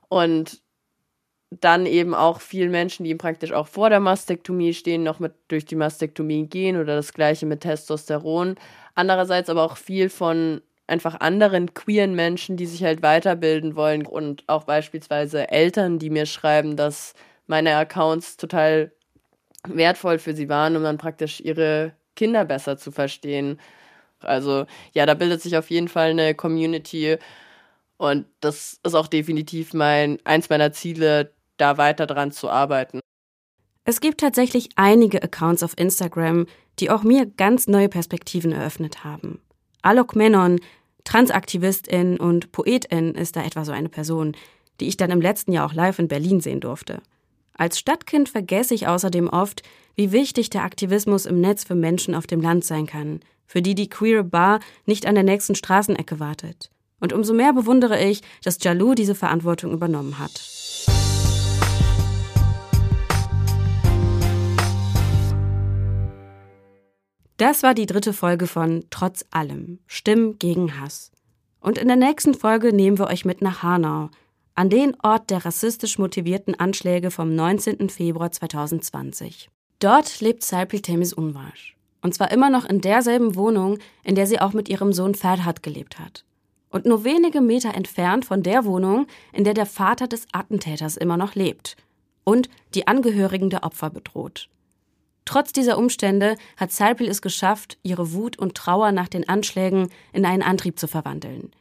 Und 0.09 0.61
dann 1.49 1.85
eben 1.85 2.13
auch 2.13 2.41
vielen 2.41 2.71
Menschen, 2.71 3.05
die 3.05 3.15
praktisch 3.15 3.53
auch 3.53 3.67
vor 3.67 3.89
der 3.89 3.99
Mastektomie 3.99 4.73
stehen, 4.73 5.03
noch 5.03 5.19
mit 5.19 5.33
durch 5.47 5.65
die 5.65 5.75
Mastektomie 5.75 6.47
gehen 6.47 6.77
oder 6.77 6.95
das 6.95 7.13
gleiche 7.13 7.45
mit 7.45 7.61
Testosteron. 7.61 8.55
Andererseits 8.95 9.49
aber 9.49 9.63
auch 9.63 9.77
viel 9.77 10.09
von 10.09 10.61
einfach 10.87 11.19
anderen 11.19 11.73
queeren 11.73 12.15
Menschen, 12.15 12.57
die 12.57 12.65
sich 12.65 12.83
halt 12.83 13.01
weiterbilden 13.01 13.75
wollen 13.75 14.05
und 14.05 14.43
auch 14.47 14.63
beispielsweise 14.63 15.49
Eltern, 15.49 15.99
die 15.99 16.09
mir 16.09 16.25
schreiben, 16.25 16.75
dass 16.75 17.13
meine 17.45 17.75
Accounts 17.75 18.37
total 18.37 18.91
wertvoll 19.67 20.19
für 20.19 20.33
sie 20.33 20.49
waren, 20.49 20.75
um 20.75 20.83
dann 20.83 20.97
praktisch 20.97 21.41
ihre 21.41 21.93
Kinder 22.15 22.45
besser 22.45 22.77
zu 22.77 22.91
verstehen. 22.91 23.59
Also 24.19 24.65
ja, 24.93 25.05
da 25.05 25.13
bildet 25.13 25.41
sich 25.41 25.57
auf 25.57 25.69
jeden 25.69 25.87
Fall 25.87 26.11
eine 26.11 26.35
Community 26.35 27.17
und 27.97 28.25
das 28.41 28.79
ist 28.83 28.95
auch 28.95 29.07
definitiv 29.07 29.73
mein 29.73 30.19
eins 30.23 30.49
meiner 30.49 30.71
Ziele, 30.71 31.31
da 31.57 31.77
weiter 31.77 32.07
dran 32.07 32.31
zu 32.31 32.49
arbeiten. 32.49 32.99
Es 33.83 34.01
gibt 34.01 34.19
tatsächlich 34.19 34.69
einige 34.75 35.23
Accounts 35.23 35.63
auf 35.63 35.77
Instagram, 35.77 36.45
die 36.79 36.89
auch 36.89 37.03
mir 37.03 37.25
ganz 37.25 37.67
neue 37.67 37.89
Perspektiven 37.89 38.51
eröffnet 38.51 39.03
haben. 39.03 39.39
Alok 39.81 40.15
Menon, 40.15 40.59
Transaktivistin 41.03 42.17
und 42.19 42.51
Poetin, 42.51 43.15
ist 43.15 43.35
da 43.35 43.43
etwa 43.43 43.63
so 43.63 43.71
eine 43.71 43.89
Person, 43.89 44.35
die 44.79 44.87
ich 44.87 44.97
dann 44.97 45.11
im 45.11 45.21
letzten 45.21 45.53
Jahr 45.53 45.65
auch 45.65 45.73
live 45.73 45.99
in 45.99 46.07
Berlin 46.07 46.41
sehen 46.41 46.59
durfte. 46.59 47.01
Als 47.53 47.79
Stadtkind 47.79 48.29
vergesse 48.29 48.75
ich 48.75 48.87
außerdem 48.87 49.29
oft, 49.29 49.63
wie 49.95 50.11
wichtig 50.11 50.49
der 50.49 50.63
Aktivismus 50.63 51.25
im 51.25 51.41
Netz 51.41 51.63
für 51.63 51.75
Menschen 51.75 52.13
auf 52.13 52.27
dem 52.27 52.41
Land 52.41 52.65
sein 52.65 52.85
kann, 52.85 53.21
für 53.47 53.61
die 53.61 53.73
die 53.73 53.89
queere 53.89 54.23
Bar 54.23 54.59
nicht 54.85 55.05
an 55.05 55.15
der 55.15 55.23
nächsten 55.23 55.55
Straßenecke 55.55 56.19
wartet. 56.19 56.69
Und 56.99 57.13
umso 57.13 57.33
mehr 57.33 57.53
bewundere 57.53 58.03
ich, 58.03 58.21
dass 58.43 58.61
Jalou 58.61 58.93
diese 58.93 59.15
Verantwortung 59.15 59.71
übernommen 59.71 60.19
hat. 60.19 60.31
Das 67.37 67.63
war 67.63 67.73
die 67.73 67.85
dritte 67.85 68.13
Folge 68.13 68.47
von 68.47 68.85
Trotz 68.89 69.25
allem 69.31 69.79
Stimmen 69.87 70.37
gegen 70.39 70.79
Hass. 70.79 71.11
Und 71.59 71.77
in 71.77 71.87
der 71.87 71.97
nächsten 71.97 72.33
Folge 72.33 72.73
nehmen 72.73 72.97
wir 72.97 73.07
euch 73.07 73.25
mit 73.25 73.41
nach 73.41 73.63
Hanau, 73.63 74.09
an 74.55 74.69
den 74.69 74.95
Ort 75.03 75.29
der 75.29 75.45
rassistisch 75.45 75.99
motivierten 75.99 76.59
Anschläge 76.59 77.11
vom 77.11 77.35
19. 77.35 77.89
Februar 77.89 78.31
2020. 78.31 79.49
Dort 79.79 80.19
lebt 80.19 80.43
Serpil 80.43 80.81
Temis 80.81 81.13
Unwasch. 81.13 81.75
Und 82.01 82.13
zwar 82.13 82.31
immer 82.31 82.49
noch 82.49 82.65
in 82.65 82.81
derselben 82.81 83.35
Wohnung, 83.35 83.77
in 84.03 84.15
der 84.15 84.27
sie 84.27 84.39
auch 84.39 84.53
mit 84.53 84.69
ihrem 84.69 84.93
Sohn 84.93 85.13
Ferhat 85.13 85.61
gelebt 85.61 85.99
hat 85.99 86.23
und 86.69 86.85
nur 86.85 87.03
wenige 87.03 87.41
Meter 87.41 87.73
entfernt 87.73 88.25
von 88.25 88.43
der 88.43 88.65
Wohnung, 88.65 89.07
in 89.33 89.43
der 89.43 89.53
der 89.53 89.65
Vater 89.65 90.07
des 90.07 90.27
Attentäters 90.31 90.97
immer 90.97 91.17
noch 91.17 91.35
lebt 91.35 91.75
und 92.23 92.49
die 92.73 92.87
Angehörigen 92.87 93.49
der 93.49 93.63
Opfer 93.63 93.89
bedroht. 93.89 94.49
Trotz 95.27 95.51
dieser 95.51 95.77
Umstände 95.77 96.37
hat 96.55 96.71
Serpil 96.71 97.09
es 97.09 97.21
geschafft, 97.21 97.77
ihre 97.83 98.13
Wut 98.13 98.39
und 98.39 98.55
Trauer 98.55 98.93
nach 98.93 99.09
den 99.09 99.27
Anschlägen 99.27 99.89
in 100.13 100.25
einen 100.25 100.41
Antrieb 100.41 100.79
zu 100.79 100.87
verwandeln. 100.87 101.51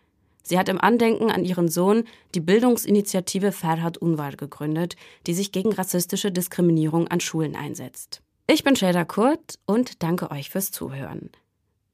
Sie 0.45 0.57
hat 0.57 0.69
im 0.69 0.81
Andenken 0.81 1.33
an 1.33 1.45
ihren 1.45 1.67
Sohn 1.67 2.05
die 2.37 2.41
Bildungsinitiative 2.41 3.51
Ferhat 3.51 3.99
Unvar 3.99 4.37
gegründet, 4.37 4.95
die 5.27 5.35
sich 5.35 5.51
gegen 5.51 5.73
rassistische 5.73 6.31
Diskriminierung 6.31 7.09
an 7.09 7.19
Schulen 7.19 7.57
einsetzt. 7.57 8.23
Ich 8.47 8.63
bin 8.63 8.77
Shelda 8.77 9.05
Kurt 9.05 9.59
und 9.67 10.01
danke 10.05 10.31
euch 10.31 10.49
fürs 10.49 10.71
Zuhören. 10.71 11.31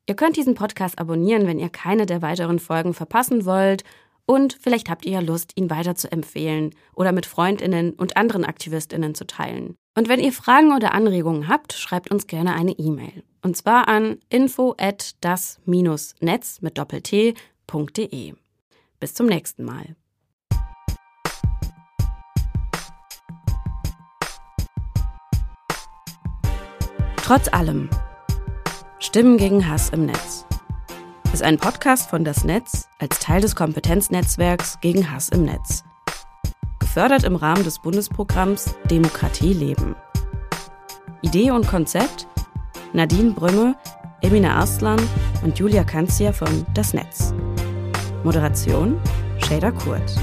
Ihr 0.06 0.14
könnt 0.14 0.36
diesen 0.36 0.54
Podcast 0.54 0.98
abonnieren, 0.98 1.46
wenn 1.46 1.58
ihr 1.58 1.70
keine 1.70 2.04
der 2.04 2.20
weiteren 2.20 2.58
Folgen 2.58 2.92
verpassen 2.92 3.46
wollt. 3.46 3.82
Und 4.26 4.56
vielleicht 4.60 4.88
habt 4.88 5.04
ihr 5.04 5.12
ja 5.12 5.20
Lust, 5.20 5.52
ihn 5.56 5.68
weiter 5.68 5.94
zu 5.94 6.10
empfehlen 6.10 6.74
oder 6.94 7.12
mit 7.12 7.26
Freundinnen 7.26 7.92
und 7.92 8.16
anderen 8.16 8.44
Aktivistinnen 8.44 9.14
zu 9.14 9.26
teilen. 9.26 9.76
Und 9.94 10.08
wenn 10.08 10.20
ihr 10.20 10.32
Fragen 10.32 10.74
oder 10.74 10.94
Anregungen 10.94 11.48
habt, 11.48 11.72
schreibt 11.72 12.10
uns 12.10 12.26
gerne 12.26 12.54
eine 12.54 12.72
E-Mail. 12.72 13.24
Und 13.42 13.56
zwar 13.56 13.88
an 13.88 14.18
info 14.28 14.74
at 14.78 15.16
das-netz 15.20 16.60
mit 16.60 16.78
doppelt-t.de. 16.78 18.34
Bis 19.00 19.14
zum 19.14 19.26
nächsten 19.26 19.64
Mal. 19.64 19.96
Trotz 27.16 27.52
allem 27.52 27.88
Stimmen 28.98 29.36
gegen 29.36 29.68
Hass 29.68 29.90
im 29.90 30.06
Netz. 30.06 30.44
Ist 31.32 31.42
ein 31.42 31.56
Podcast 31.56 32.10
von 32.10 32.24
Das 32.24 32.44
Netz 32.44 32.88
als 32.98 33.18
Teil 33.18 33.40
des 33.40 33.56
Kompetenznetzwerks 33.56 34.78
gegen 34.82 35.10
Hass 35.10 35.30
im 35.30 35.46
Netz. 35.46 35.82
Gefördert 36.78 37.24
im 37.24 37.36
Rahmen 37.36 37.64
des 37.64 37.78
Bundesprogramms 37.78 38.74
Demokratie 38.90 39.54
leben. 39.54 39.96
Idee 41.22 41.50
und 41.50 41.66
Konzept 41.66 42.26
Nadine 42.92 43.30
Brümme, 43.30 43.76
Emina 44.20 44.56
Arslan 44.56 45.00
und 45.42 45.58
Julia 45.58 45.84
Kanzia 45.84 46.34
von 46.34 46.66
Das 46.74 46.92
Netz. 46.92 47.32
Moderation 48.24 49.00
Shader 49.38 49.72
Kurt. 49.72 50.14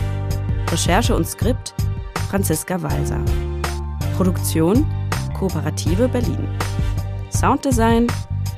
Recherche 0.71 1.15
und 1.15 1.27
Skript 1.27 1.73
Franziska 2.29 2.79
Walser. 2.83 3.25
Produktion 4.15 4.85
Kooperative 5.33 6.07
Berlin. 6.07 6.47
Sounddesign 7.31 8.05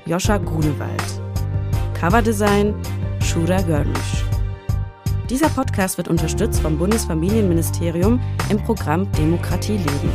Joscha 0.06 0.38
Grunewald. 0.38 1.21
Coverdesign 2.02 2.74
Shura 3.24 3.62
Görmisch. 3.62 4.26
Dieser 5.30 5.50
Podcast 5.50 6.00
wird 6.00 6.08
unterstützt 6.08 6.60
vom 6.60 6.80
Bundesfamilienministerium 6.80 8.20
im 8.50 8.58
Programm 8.58 9.12
Demokratie 9.12 9.78
leben. 9.78 10.12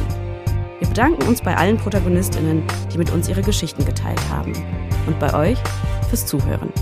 Wir 0.80 0.88
bedanken 0.88 1.22
uns 1.28 1.40
bei 1.40 1.56
allen 1.56 1.76
Protagonistinnen, 1.76 2.64
die 2.92 2.98
mit 2.98 3.12
uns 3.12 3.28
ihre 3.28 3.42
Geschichten 3.42 3.84
geteilt 3.84 4.20
haben. 4.28 4.52
Und 5.06 5.20
bei 5.20 5.32
euch 5.32 5.58
fürs 6.08 6.26
Zuhören. 6.26 6.72